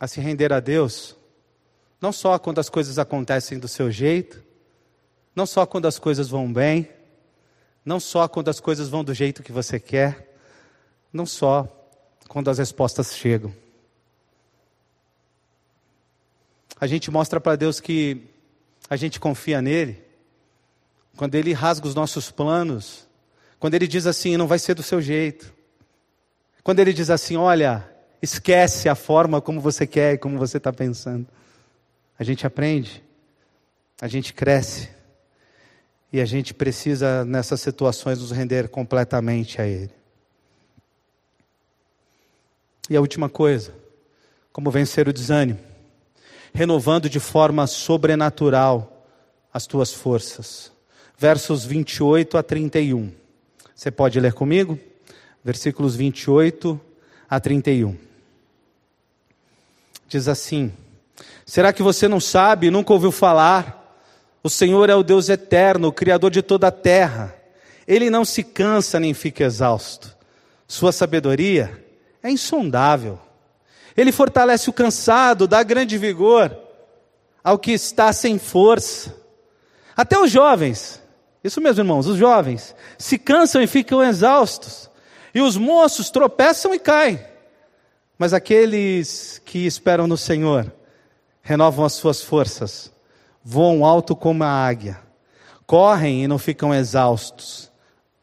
a 0.00 0.06
se 0.06 0.20
render 0.20 0.52
a 0.52 0.60
Deus, 0.60 1.16
não 2.00 2.12
só 2.12 2.38
quando 2.38 2.60
as 2.60 2.70
coisas 2.70 2.98
acontecem 2.98 3.58
do 3.58 3.68
seu 3.68 3.90
jeito, 3.90 4.42
não 5.34 5.44
só 5.44 5.66
quando 5.66 5.86
as 5.86 5.98
coisas 5.98 6.28
vão 6.28 6.50
bem, 6.50 6.88
não 7.84 8.00
só 8.00 8.26
quando 8.28 8.48
as 8.48 8.60
coisas 8.60 8.88
vão 8.88 9.04
do 9.04 9.12
jeito 9.12 9.42
que 9.42 9.52
você 9.52 9.78
quer, 9.78 10.38
não 11.12 11.26
só 11.26 11.66
quando 12.28 12.48
as 12.48 12.58
respostas 12.58 13.14
chegam. 13.14 13.52
A 16.80 16.86
gente 16.86 17.10
mostra 17.10 17.40
para 17.40 17.56
Deus 17.56 17.80
que 17.80 18.37
a 18.88 18.96
gente 18.96 19.20
confia 19.20 19.60
nele, 19.60 20.02
quando 21.16 21.34
ele 21.34 21.52
rasga 21.52 21.86
os 21.86 21.94
nossos 21.94 22.30
planos, 22.30 23.08
quando 23.58 23.74
ele 23.74 23.86
diz 23.86 24.06
assim, 24.06 24.36
não 24.36 24.46
vai 24.46 24.58
ser 24.58 24.74
do 24.74 24.82
seu 24.82 25.00
jeito, 25.00 25.52
quando 26.62 26.80
ele 26.80 26.92
diz 26.92 27.10
assim, 27.10 27.36
olha, 27.36 27.88
esquece 28.22 28.88
a 28.88 28.94
forma 28.94 29.40
como 29.40 29.60
você 29.60 29.86
quer 29.86 30.14
e 30.14 30.18
como 30.18 30.38
você 30.38 30.58
está 30.58 30.72
pensando. 30.72 31.26
A 32.18 32.24
gente 32.24 32.46
aprende, 32.46 33.02
a 34.00 34.08
gente 34.08 34.32
cresce, 34.32 34.88
e 36.12 36.20
a 36.20 36.24
gente 36.24 36.54
precisa, 36.54 37.24
nessas 37.24 37.60
situações, 37.60 38.18
nos 38.18 38.30
render 38.30 38.68
completamente 38.68 39.60
a 39.60 39.66
Ele. 39.66 39.92
E 42.88 42.96
a 42.96 43.00
última 43.00 43.28
coisa, 43.28 43.74
como 44.50 44.70
vencer 44.70 45.06
o 45.06 45.12
desânimo 45.12 45.67
renovando 46.52 47.08
de 47.08 47.20
forma 47.20 47.66
sobrenatural 47.66 49.06
as 49.52 49.66
tuas 49.66 49.92
forças. 49.92 50.72
Versos 51.16 51.64
28 51.64 52.38
a 52.38 52.42
31. 52.42 53.12
Você 53.74 53.90
pode 53.90 54.20
ler 54.20 54.32
comigo? 54.32 54.78
Versículos 55.44 55.96
28 55.96 56.80
a 57.28 57.40
31. 57.40 57.96
Diz 60.08 60.28
assim: 60.28 60.72
Será 61.44 61.72
que 61.72 61.82
você 61.82 62.08
não 62.08 62.20
sabe, 62.20 62.70
nunca 62.70 62.92
ouviu 62.92 63.12
falar? 63.12 63.78
O 64.42 64.48
Senhor 64.48 64.88
é 64.88 64.94
o 64.94 65.02
Deus 65.02 65.28
eterno, 65.28 65.88
o 65.88 65.92
Criador 65.92 66.30
de 66.30 66.42
toda 66.42 66.68
a 66.68 66.72
terra. 66.72 67.34
Ele 67.86 68.10
não 68.10 68.24
se 68.24 68.42
cansa 68.42 69.00
nem 69.00 69.14
fica 69.14 69.44
exausto. 69.44 70.16
Sua 70.66 70.92
sabedoria 70.92 71.84
é 72.22 72.30
insondável. 72.30 73.18
Ele 73.98 74.12
fortalece 74.12 74.70
o 74.70 74.72
cansado, 74.72 75.48
dá 75.48 75.60
grande 75.64 75.98
vigor 75.98 76.56
ao 77.42 77.58
que 77.58 77.72
está 77.72 78.12
sem 78.12 78.38
força. 78.38 79.12
Até 79.96 80.16
os 80.16 80.30
jovens, 80.30 81.02
isso 81.42 81.60
mesmo, 81.60 81.80
irmãos, 81.80 82.06
os 82.06 82.16
jovens 82.16 82.76
se 82.96 83.18
cansam 83.18 83.60
e 83.60 83.66
ficam 83.66 84.00
exaustos, 84.00 84.88
e 85.34 85.40
os 85.40 85.56
moços 85.56 86.10
tropeçam 86.10 86.72
e 86.72 86.78
caem. 86.78 87.18
Mas 88.16 88.32
aqueles 88.32 89.42
que 89.44 89.66
esperam 89.66 90.06
no 90.06 90.16
Senhor 90.16 90.72
renovam 91.42 91.84
as 91.84 91.94
suas 91.94 92.22
forças, 92.22 92.92
voam 93.42 93.84
alto 93.84 94.14
como 94.14 94.44
a 94.44 94.48
águia, 94.48 95.00
correm 95.66 96.22
e 96.22 96.28
não 96.28 96.38
ficam 96.38 96.72
exaustos, 96.72 97.68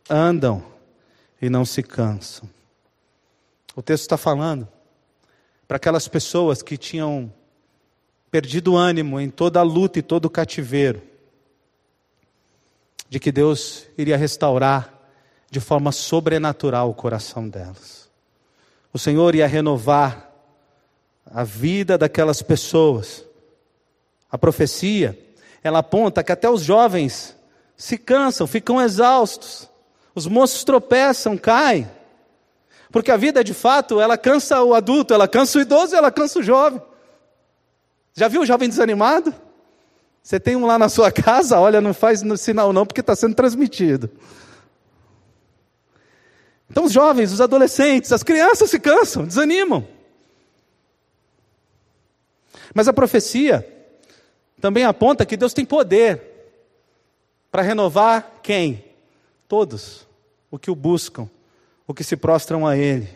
andam 0.10 0.64
e 1.42 1.50
não 1.50 1.66
se 1.66 1.84
cansam. 1.84 2.50
O 3.76 3.82
texto 3.82 4.04
está 4.04 4.16
falando 4.16 4.70
para 5.68 5.78
aquelas 5.78 6.07
pessoas 6.07 6.61
que 6.61 6.78
tinham 6.78 7.32
perdido 8.30 8.76
ânimo 8.76 9.20
em 9.20 9.30
toda 9.30 9.59
a 9.59 9.63
luta 9.63 9.99
e 9.99 10.01
todo 10.01 10.26
o 10.26 10.30
cativeiro, 10.30 11.01
de 13.09 13.20
que 13.20 13.32
Deus 13.32 13.86
iria 13.97 14.18
restaurar 14.18 14.93
de 15.49 15.59
forma 15.59 15.91
sobrenatural 15.91 16.89
o 16.89 16.93
coração 16.93 17.47
delas. 17.47 18.09
O 18.91 18.99
Senhor 18.99 19.36
ia 19.36 19.47
renovar 19.47 20.32
a 21.26 21.43
vida 21.43 21.97
daquelas 21.97 22.41
pessoas. 22.41 23.26
A 24.30 24.38
profecia, 24.38 25.18
ela 25.63 25.80
aponta 25.80 26.24
que 26.24 26.32
até 26.32 26.49
os 26.49 26.61
jovens 26.61 27.36
se 27.78 27.97
cansam, 27.97 28.47
ficam 28.47 28.82
exaustos, 28.82 29.70
os 30.13 30.28
moços 30.28 30.63
tropeçam, 30.63 31.38
caem. 31.38 31.89
Porque 32.92 33.12
a 33.12 33.18
vida, 33.18 33.44
de 33.44 33.54
fato, 33.54 34.00
ela 34.00 34.18
cansa 34.18 34.62
o 34.64 34.74
adulto, 34.74 35.14
ela 35.14 35.28
cansa 35.28 35.58
o 35.58 35.62
idoso, 35.62 35.96
ela 35.96 36.12
cansa 36.12 36.40
o 36.40 36.44
jovem. 36.44 36.82
Já 38.14 38.28
viu 38.28 38.42
o 38.42 38.46
jovem 38.46 38.70
desanimado? 38.70 39.34
Você 40.24 40.40
tem 40.40 40.56
um 40.56 40.66
lá 40.66 40.80
na 40.80 40.90
sua 40.90 41.12
casa, 41.12 41.60
olha, 41.60 41.82
não 41.82 41.94
faz 41.94 42.24
sinal 42.38 42.74
não, 42.74 42.86
porque 42.86 43.02
está 43.02 43.16
sendo 43.16 43.36
transmitido. 43.36 44.10
Então 46.70 46.86
os 46.86 46.92
jovens, 46.92 47.32
os 47.32 47.42
adolescentes, 47.42 48.12
as 48.12 48.24
crianças 48.24 48.70
se 48.70 48.80
cansam, 48.80 49.26
desanimam. 49.26 49.88
Mas 52.74 52.88
a 52.88 52.94
profecia 52.94 53.68
também 54.60 54.84
aponta 54.84 55.26
que 55.26 55.38
Deus 55.38 55.54
tem 55.54 55.64
poder 55.64 56.22
para 57.52 57.62
renovar 57.62 58.40
quem? 58.42 58.84
Todos, 59.48 60.08
o 60.50 60.58
que 60.58 60.72
o 60.72 60.76
buscam 60.76 61.30
o 61.88 61.94
que 61.94 62.04
se 62.04 62.16
prostram 62.16 62.66
a 62.66 62.78
Ele. 62.78 63.08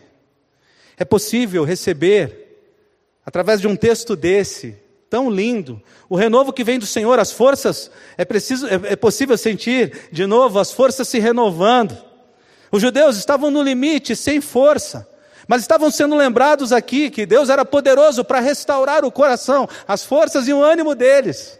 É 0.97 1.05
possível 1.05 1.63
receber, 1.63 2.67
através 3.25 3.61
de 3.61 3.67
um 3.67 3.75
texto 3.75 4.15
desse, 4.15 4.77
tão 5.09 5.29
lindo, 5.29 5.81
o 6.07 6.15
renovo 6.15 6.53
que 6.53 6.63
vem 6.63 6.77
do 6.77 6.85
Senhor, 6.85 7.19
as 7.19 7.31
forças, 7.31 7.89
é, 8.17 8.23
preciso, 8.23 8.67
é, 8.67 8.73
é 8.83 8.95
possível 8.95 9.37
sentir 9.37 10.09
de 10.11 10.25
novo 10.25 10.59
as 10.59 10.71
forças 10.71 11.07
se 11.07 11.19
renovando. 11.19 11.97
Os 12.71 12.81
judeus 12.81 13.17
estavam 13.17 13.49
no 13.49 13.63
limite, 13.63 14.15
sem 14.15 14.39
força, 14.39 15.09
mas 15.47 15.61
estavam 15.61 15.89
sendo 15.89 16.15
lembrados 16.15 16.71
aqui 16.71 17.09
que 17.09 17.25
Deus 17.25 17.49
era 17.49 17.65
poderoso 17.65 18.23
para 18.23 18.39
restaurar 18.39 19.03
o 19.03 19.11
coração, 19.11 19.67
as 19.87 20.03
forças 20.03 20.47
e 20.47 20.53
o 20.53 20.61
ânimo 20.61 20.93
deles. 20.93 21.59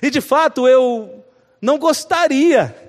E 0.00 0.10
de 0.10 0.22
fato 0.22 0.66
eu 0.66 1.22
não 1.60 1.78
gostaria 1.78 2.83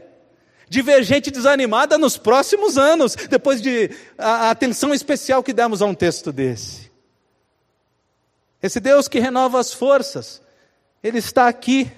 de 0.68 0.82
ver 0.82 1.04
gente 1.04 1.32
desanimada 1.32 1.98
nos 1.98 2.18
próximos 2.18 2.78
anos, 2.78 3.16
depois 3.16 3.62
de 3.62 3.90
a, 4.18 4.48
a 4.48 4.52
atenção 4.52 4.94
especial 4.94 5.44
que 5.44 5.54
demos 5.54 5.82
a 5.82 5.86
um 5.86 5.94
texto 5.94 6.32
desse. 6.32 6.92
Esse 8.62 8.80
Deus 8.80 9.08
que 9.08 9.20
renova 9.20 9.60
as 9.60 9.74
forças, 9.74 10.42
Ele 11.04 11.20
está 11.20 11.48
aqui. 11.48 11.92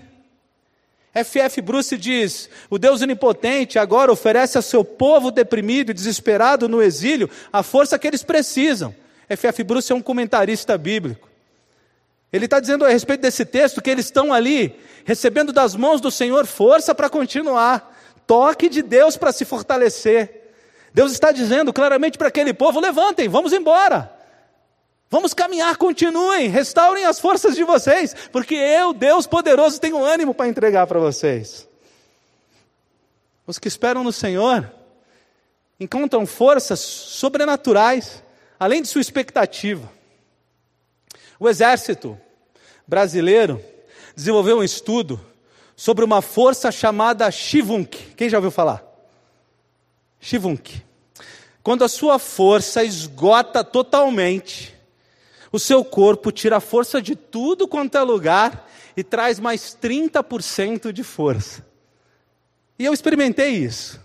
F.F. 1.13 1.61
Bruce 1.61 1.97
diz: 1.97 2.49
o 2.70 2.78
Deus 2.78 3.01
onipotente 3.01 3.80
agora 3.80 4.11
oferece 4.11 4.57
ao 4.57 4.61
seu 4.61 4.84
povo 4.84 5.32
deprimido 5.32 5.89
e 5.89 5.93
desesperado 5.93 6.68
no 6.68 6.82
exílio 6.82 7.30
a 7.51 7.63
força 7.63 7.97
que 7.97 8.07
eles 8.07 8.22
precisam. 8.22 8.93
F.F. 9.30 9.63
Bruce 9.63 9.91
é 9.91 9.95
um 9.95 10.01
comentarista 10.01 10.78
bíblico. 10.78 11.28
Ele 12.32 12.45
está 12.45 12.59
dizendo 12.59 12.86
a 12.86 12.89
respeito 12.89 13.22
desse 13.22 13.45
texto 13.45 13.82
que 13.82 13.89
eles 13.89 14.05
estão 14.05 14.34
ali 14.34 14.78
recebendo 15.05 15.53
das 15.53 15.74
mãos 15.74 16.01
do 16.01 16.11
Senhor 16.11 16.45
força 16.45 16.93
para 16.93 17.09
continuar 17.09 17.97
toque 18.28 18.70
de 18.70 18.84
Deus 18.84 19.18
para 19.18 19.32
se 19.32 19.46
fortalecer. 19.46 20.52
Deus 20.94 21.12
está 21.14 21.32
dizendo 21.32 21.72
claramente 21.72 22.18
para 22.18 22.28
aquele 22.28 22.54
povo: 22.54 22.80
levantem, 22.80 23.28
vamos 23.28 23.54
embora. 23.54 24.14
Vamos 25.10 25.34
caminhar, 25.34 25.78
continuem, 25.78 26.50
restaurem 26.50 27.06
as 27.06 27.18
forças 27.18 27.56
de 27.56 27.64
vocês, 27.64 28.14
porque 28.30 28.56
eu, 28.56 28.92
Deus 28.92 29.26
poderoso, 29.26 29.80
tenho 29.80 30.04
ânimo 30.04 30.34
para 30.34 30.50
entregar 30.50 30.86
para 30.86 31.00
vocês. 31.00 31.66
Os 33.46 33.58
que 33.58 33.70
esperam 33.70 34.04
no 34.04 34.12
Senhor 34.12 34.70
encontram 35.80 36.26
forças 36.26 36.82
sobrenaturais, 36.82 38.22
além 38.60 38.82
de 38.82 38.90
sua 38.90 39.00
expectativa. 39.00 39.90
O 41.40 41.48
exército 41.48 42.20
brasileiro 42.86 43.64
desenvolveu 44.14 44.58
um 44.58 44.64
estudo 44.64 45.24
sobre 45.78 46.04
uma 46.04 46.24
força 46.24 46.72
chamada 46.72 47.30
Shivunk. 47.30 48.16
Quem 48.18 48.28
já 48.28 48.40
ouviu 48.40 48.50
falar? 48.50 48.84
Shivunk. 50.20 50.82
Quando 51.62 51.84
a 51.84 51.88
sua 51.88 52.18
força 52.18 52.84
esgota 52.84 53.64
totalmente, 53.64 54.76
o 55.52 55.60
seu 55.60 55.86
corpo 55.86 56.32
tira 56.32 56.58
a 56.58 56.60
força 56.60 57.00
de 57.00 57.16
tudo 57.16 57.68
quanto 57.68 57.96
é 57.96 58.02
lugar 58.02 58.68
e 58.98 59.04
traz 59.04 59.40
mais 59.40 59.78
30% 59.80 60.92
de 60.92 61.04
força. 61.04 61.64
E 62.80 62.84
eu 62.84 62.92
experimentei 62.92 63.52
isso. 63.52 64.02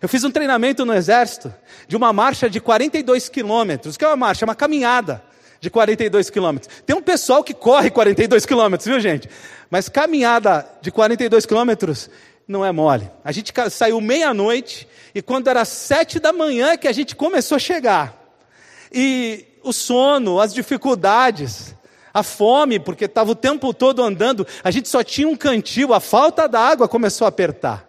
Eu 0.00 0.08
fiz 0.08 0.24
um 0.24 0.30
treinamento 0.30 0.86
no 0.86 0.94
exército 0.94 1.54
de 1.86 1.96
uma 1.96 2.14
marcha 2.14 2.48
de 2.48 2.60
42 2.60 3.28
quilômetros. 3.28 3.94
O 3.94 3.98
que 3.98 4.04
é 4.06 4.08
uma 4.08 4.16
marcha? 4.16 4.44
É 4.44 4.46
uma 4.46 4.54
caminhada 4.54 5.22
de 5.60 5.70
42 5.70 6.30
quilômetros. 6.30 6.82
Tem 6.84 6.94
um 6.94 7.02
pessoal 7.02 7.42
que 7.42 7.54
corre 7.54 7.90
42 7.90 8.44
quilômetros, 8.44 8.86
viu 8.86 9.00
gente? 9.00 9.28
Mas 9.74 9.88
caminhada 9.88 10.64
de 10.80 10.92
42 10.92 11.44
quilômetros 11.46 12.08
não 12.46 12.64
é 12.64 12.70
mole. 12.70 13.10
A 13.24 13.32
gente 13.32 13.52
saiu 13.72 14.00
meia-noite 14.00 14.86
e 15.12 15.20
quando 15.20 15.48
era 15.48 15.64
sete 15.64 16.20
da 16.20 16.32
manhã 16.32 16.76
que 16.76 16.86
a 16.86 16.92
gente 16.92 17.16
começou 17.16 17.56
a 17.56 17.58
chegar. 17.58 18.16
E 18.92 19.44
o 19.64 19.72
sono, 19.72 20.38
as 20.38 20.54
dificuldades, 20.54 21.74
a 22.12 22.22
fome, 22.22 22.78
porque 22.78 23.06
estava 23.06 23.32
o 23.32 23.34
tempo 23.34 23.74
todo 23.74 24.00
andando, 24.00 24.46
a 24.62 24.70
gente 24.70 24.88
só 24.88 25.02
tinha 25.02 25.26
um 25.26 25.34
cantil, 25.34 25.92
a 25.92 25.98
falta 25.98 26.46
da 26.46 26.60
água 26.60 26.86
começou 26.86 27.24
a 27.24 27.28
apertar. 27.28 27.84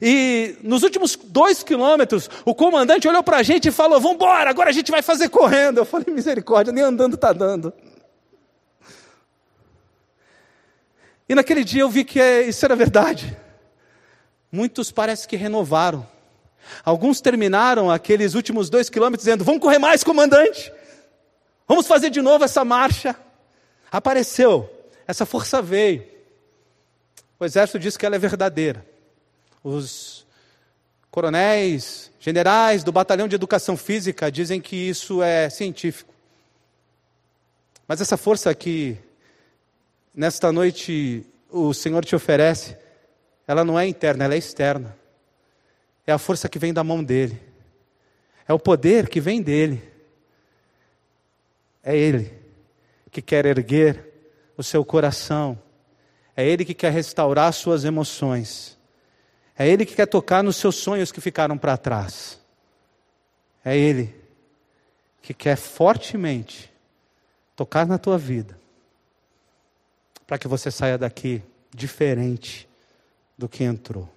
E 0.00 0.54
nos 0.62 0.84
últimos 0.84 1.16
dois 1.16 1.64
quilômetros, 1.64 2.30
o 2.44 2.54
comandante 2.54 3.08
olhou 3.08 3.24
para 3.24 3.38
a 3.38 3.42
gente 3.42 3.66
e 3.66 3.72
falou: 3.72 4.00
Vamos 4.00 4.14
embora, 4.14 4.48
agora 4.48 4.70
a 4.70 4.72
gente 4.72 4.92
vai 4.92 5.02
fazer 5.02 5.28
correndo. 5.28 5.78
Eu 5.78 5.84
falei: 5.84 6.06
Misericórdia, 6.14 6.72
nem 6.72 6.84
andando 6.84 7.16
está 7.16 7.32
dando. 7.32 7.72
E 11.30 11.34
naquele 11.34 11.64
dia 11.64 11.82
eu 11.82 11.88
vi 11.88 12.04
que 12.04 12.20
é, 12.20 12.42
isso 12.42 12.64
era 12.64 12.74
verdade. 12.74 13.34
Muitos 14.50 14.90
parece 14.90 15.28
que 15.28 15.36
renovaram. 15.36 16.06
Alguns 16.84 17.20
terminaram 17.20 17.90
aqueles 17.90 18.34
últimos 18.34 18.68
dois 18.68 18.90
quilômetros 18.90 19.24
dizendo: 19.24 19.44
Vamos 19.44 19.62
correr 19.62 19.78
mais, 19.78 20.04
comandante. 20.04 20.72
Vamos 21.68 21.86
fazer 21.86 22.10
de 22.10 22.20
novo 22.20 22.44
essa 22.44 22.64
marcha. 22.64 23.16
Apareceu, 23.90 24.68
essa 25.06 25.24
força 25.24 25.62
veio. 25.62 26.04
O 27.38 27.44
exército 27.44 27.78
diz 27.78 27.96
que 27.96 28.04
ela 28.04 28.16
é 28.16 28.18
verdadeira 28.18 28.84
os 29.62 30.26
coronéis, 31.10 32.10
generais 32.18 32.82
do 32.82 32.92
Batalhão 32.92 33.28
de 33.28 33.34
Educação 33.34 33.76
Física 33.76 34.30
dizem 34.30 34.60
que 34.60 34.76
isso 34.76 35.22
é 35.22 35.50
científico. 35.50 36.12
Mas 37.86 38.00
essa 38.00 38.16
força 38.16 38.54
que 38.54 38.96
nesta 40.14 40.52
noite 40.52 41.26
o 41.50 41.72
Senhor 41.74 42.04
te 42.04 42.14
oferece, 42.14 42.76
ela 43.46 43.64
não 43.64 43.78
é 43.78 43.86
interna, 43.86 44.24
ela 44.24 44.34
é 44.34 44.38
externa. 44.38 44.96
É 46.06 46.12
a 46.12 46.18
força 46.18 46.48
que 46.48 46.58
vem 46.58 46.72
da 46.72 46.84
mão 46.84 47.02
dele. 47.02 47.40
É 48.46 48.52
o 48.52 48.58
poder 48.58 49.08
que 49.08 49.20
vem 49.20 49.42
dele. 49.42 49.82
É 51.82 51.96
ele 51.96 52.32
que 53.10 53.22
quer 53.22 53.46
erguer 53.46 54.06
o 54.56 54.62
seu 54.62 54.84
coração. 54.84 55.60
É 56.36 56.46
ele 56.46 56.64
que 56.64 56.74
quer 56.74 56.92
restaurar 56.92 57.52
suas 57.52 57.84
emoções. 57.84 58.78
É 59.60 59.68
Ele 59.68 59.84
que 59.84 59.94
quer 59.94 60.06
tocar 60.06 60.42
nos 60.42 60.56
seus 60.56 60.76
sonhos 60.76 61.12
que 61.12 61.20
ficaram 61.20 61.58
para 61.58 61.76
trás. 61.76 62.40
É 63.62 63.76
Ele 63.76 64.14
que 65.20 65.34
quer 65.34 65.54
fortemente 65.54 66.72
tocar 67.54 67.86
na 67.86 67.98
tua 67.98 68.16
vida, 68.16 68.58
para 70.30 70.38
que 70.38 70.46
você 70.46 70.70
saia 70.70 70.96
daqui 70.96 71.42
diferente 71.74 72.68
do 73.36 73.48
que 73.48 73.64
entrou. 73.64 74.08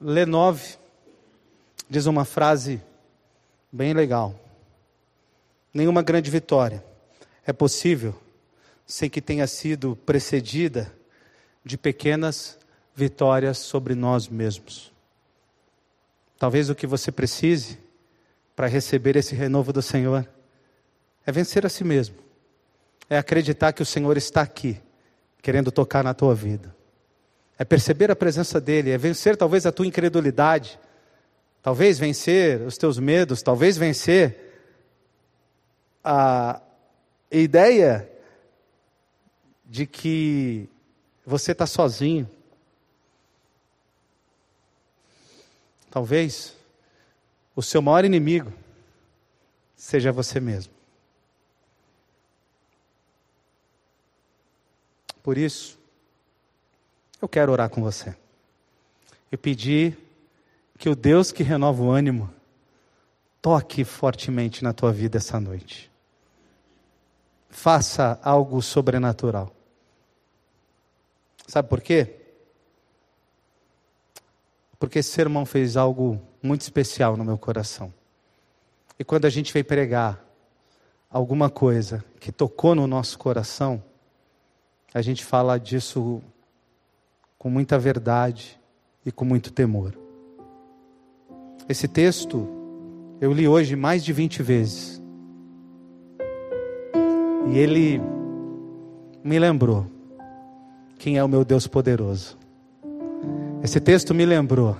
Lenove 0.00 0.76
diz 1.90 2.06
uma 2.06 2.24
frase 2.24 2.80
bem 3.72 3.92
legal. 3.92 4.32
Nenhuma 5.74 6.00
grande 6.00 6.30
vitória 6.30 6.84
é 7.44 7.52
possível 7.52 8.14
sem 8.86 9.10
que 9.10 9.20
tenha 9.20 9.48
sido 9.48 9.96
precedida 10.06 10.94
de 11.64 11.76
pequenas 11.76 12.56
vitórias 12.94 13.58
sobre 13.58 13.96
nós 13.96 14.28
mesmos. 14.28 14.92
Talvez 16.38 16.70
o 16.70 16.76
que 16.76 16.86
você 16.86 17.10
precise 17.10 17.81
para 18.54 18.66
receber 18.66 19.16
esse 19.16 19.34
renovo 19.34 19.72
do 19.72 19.82
Senhor. 19.82 20.28
É 21.26 21.32
vencer 21.32 21.64
a 21.64 21.68
si 21.68 21.84
mesmo, 21.84 22.16
é 23.08 23.16
acreditar 23.16 23.72
que 23.72 23.82
o 23.82 23.86
Senhor 23.86 24.16
está 24.16 24.42
aqui, 24.42 24.80
querendo 25.40 25.70
tocar 25.70 26.02
na 26.02 26.14
tua 26.14 26.34
vida, 26.34 26.74
é 27.58 27.64
perceber 27.64 28.10
a 28.10 28.16
presença 28.16 28.60
dEle, 28.60 28.90
é 28.90 28.98
vencer 28.98 29.36
talvez 29.36 29.66
a 29.66 29.72
tua 29.72 29.86
incredulidade, 29.86 30.78
talvez 31.62 31.98
vencer 31.98 32.60
os 32.62 32.76
teus 32.76 32.98
medos, 32.98 33.42
talvez 33.42 33.76
vencer 33.76 34.52
a, 36.02 36.60
ideia 37.30 38.08
de 39.64 39.86
que 39.86 40.68
você 41.24 41.52
está 41.52 41.66
sozinho. 41.66 42.28
Talvez 45.90 46.54
o 47.54 47.62
seu 47.62 47.82
maior 47.82 48.04
inimigo 48.04 48.52
seja 49.76 50.12
você 50.12 50.40
mesmo. 50.40 50.72
Por 55.22 55.38
isso, 55.38 55.78
eu 57.20 57.28
quero 57.28 57.52
orar 57.52 57.70
com 57.70 57.80
você. 57.80 58.16
E 59.30 59.36
pedir 59.36 59.96
que 60.78 60.88
o 60.88 60.96
Deus 60.96 61.30
que 61.30 61.42
renova 61.42 61.82
o 61.82 61.90
ânimo 61.90 62.32
toque 63.40 63.84
fortemente 63.84 64.64
na 64.64 64.72
tua 64.72 64.92
vida 64.92 65.18
essa 65.18 65.38
noite 65.40 65.92
faça 67.52 68.18
algo 68.22 68.60
sobrenatural. 68.62 69.54
Sabe 71.46 71.68
por 71.68 71.80
quê? 71.80 72.21
Porque 74.82 74.98
esse 74.98 75.10
sermão 75.10 75.46
fez 75.46 75.76
algo 75.76 76.20
muito 76.42 76.62
especial 76.62 77.16
no 77.16 77.24
meu 77.24 77.38
coração. 77.38 77.94
E 78.98 79.04
quando 79.04 79.26
a 79.26 79.30
gente 79.30 79.52
veio 79.52 79.64
pregar 79.64 80.20
alguma 81.08 81.48
coisa 81.48 82.04
que 82.18 82.32
tocou 82.32 82.74
no 82.74 82.84
nosso 82.88 83.16
coração, 83.16 83.80
a 84.92 85.00
gente 85.00 85.24
fala 85.24 85.56
disso 85.56 86.20
com 87.38 87.48
muita 87.48 87.78
verdade 87.78 88.58
e 89.06 89.12
com 89.12 89.24
muito 89.24 89.52
temor. 89.52 89.96
Esse 91.68 91.86
texto 91.86 92.48
eu 93.20 93.32
li 93.32 93.46
hoje 93.46 93.76
mais 93.76 94.02
de 94.02 94.12
20 94.12 94.42
vezes. 94.42 95.00
E 97.52 97.56
ele 97.56 98.00
me 99.22 99.38
lembrou 99.38 99.86
quem 100.98 101.18
é 101.18 101.22
o 101.22 101.28
meu 101.28 101.44
Deus 101.44 101.68
poderoso. 101.68 102.41
Esse 103.62 103.80
texto 103.80 104.14
me 104.14 104.26
lembrou 104.26 104.76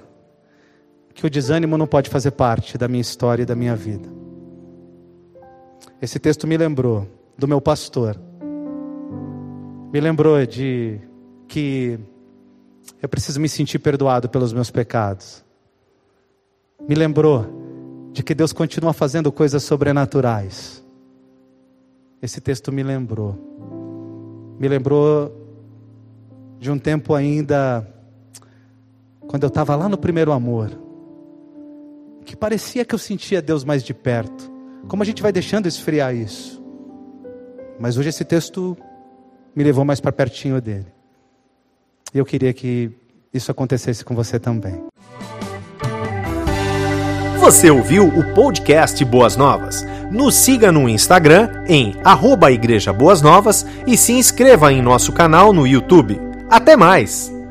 que 1.15 1.27
o 1.27 1.31
desânimo 1.31 1.79
não 1.79 1.87
pode 1.87 2.11
fazer 2.11 2.33
parte 2.33 2.77
da 2.77 2.89
minha 2.89 3.01
história 3.01 3.43
e 3.43 3.47
da 3.47 3.55
minha 3.55 3.77
vida. 3.77 4.09
Esse 6.01 6.19
texto 6.19 6.47
me 6.47 6.57
lembrou 6.57 7.07
do 7.39 7.47
meu 7.47 7.61
pastor. 7.61 8.21
Me 9.93 10.01
lembrou 10.01 10.45
de 10.47 11.01
que 11.47 11.99
eu 13.01 13.09
preciso 13.09 13.41
me 13.41 13.49
sentir 13.49 13.79
perdoado 13.79 14.29
pelos 14.29 14.53
meus 14.53 14.71
pecados. 14.71 15.45
Me 16.89 16.95
lembrou 16.95 18.11
de 18.13 18.23
que 18.23 18.35
Deus 18.35 18.53
continua 18.53 18.93
fazendo 18.93 19.31
coisas 19.31 19.63
sobrenaturais 19.63 20.83
esse 22.23 22.41
texto 22.41 22.71
me 22.71 22.85
lembrou. 22.85 23.37
Me 24.57 24.69
lembrou 24.69 25.37
de 26.57 26.71
um 26.71 26.79
tempo 26.79 27.17
ainda, 27.17 27.85
quando 29.33 29.45
eu 29.45 29.49
estava 29.49 29.75
lá 29.75 29.89
no 29.89 29.97
primeiro 29.97 30.31
amor, 30.31 30.71
que 32.23 32.37
parecia 32.37 32.85
que 32.85 32.95
eu 32.95 32.99
sentia 32.99 33.41
Deus 33.41 33.65
mais 33.65 33.83
de 33.83 33.95
perto. 33.95 34.53
Como 34.87 35.03
a 35.03 35.07
gente 35.07 35.23
vai 35.23 35.33
deixando 35.33 35.67
esfriar 35.67 36.15
isso? 36.15 36.63
Mas 37.81 37.97
hoje 37.97 38.11
esse 38.11 38.27
texto 38.27 38.77
me 39.57 39.65
levou 39.65 39.87
mais 39.87 40.01
para 40.01 40.13
pertinho 40.13 40.61
dele. 40.61 40.85
E 42.13 42.19
eu 42.19 42.27
queria 42.27 42.53
que 42.53 42.91
isso 43.33 43.51
acontecesse 43.51 44.05
com 44.05 44.15
você 44.15 44.39
também. 44.39 44.85
Você 47.39 47.71
ouviu 47.71 48.07
o 48.09 48.35
podcast 48.35 49.03
Boas 49.03 49.35
Novas? 49.35 49.83
Nos 50.11 50.35
siga 50.35 50.71
no 50.71 50.87
Instagram 50.87 51.65
em 51.67 51.95
arroba 52.05 52.53
Igreja 52.53 52.93
Boas 52.93 53.23
Novas 53.23 53.65
e 53.87 53.97
se 53.97 54.13
inscreva 54.13 54.71
em 54.71 54.83
nosso 54.83 55.11
canal 55.11 55.55
no 55.55 55.67
YouTube. 55.67 56.21
Até 56.51 56.77
mais! 56.77 57.42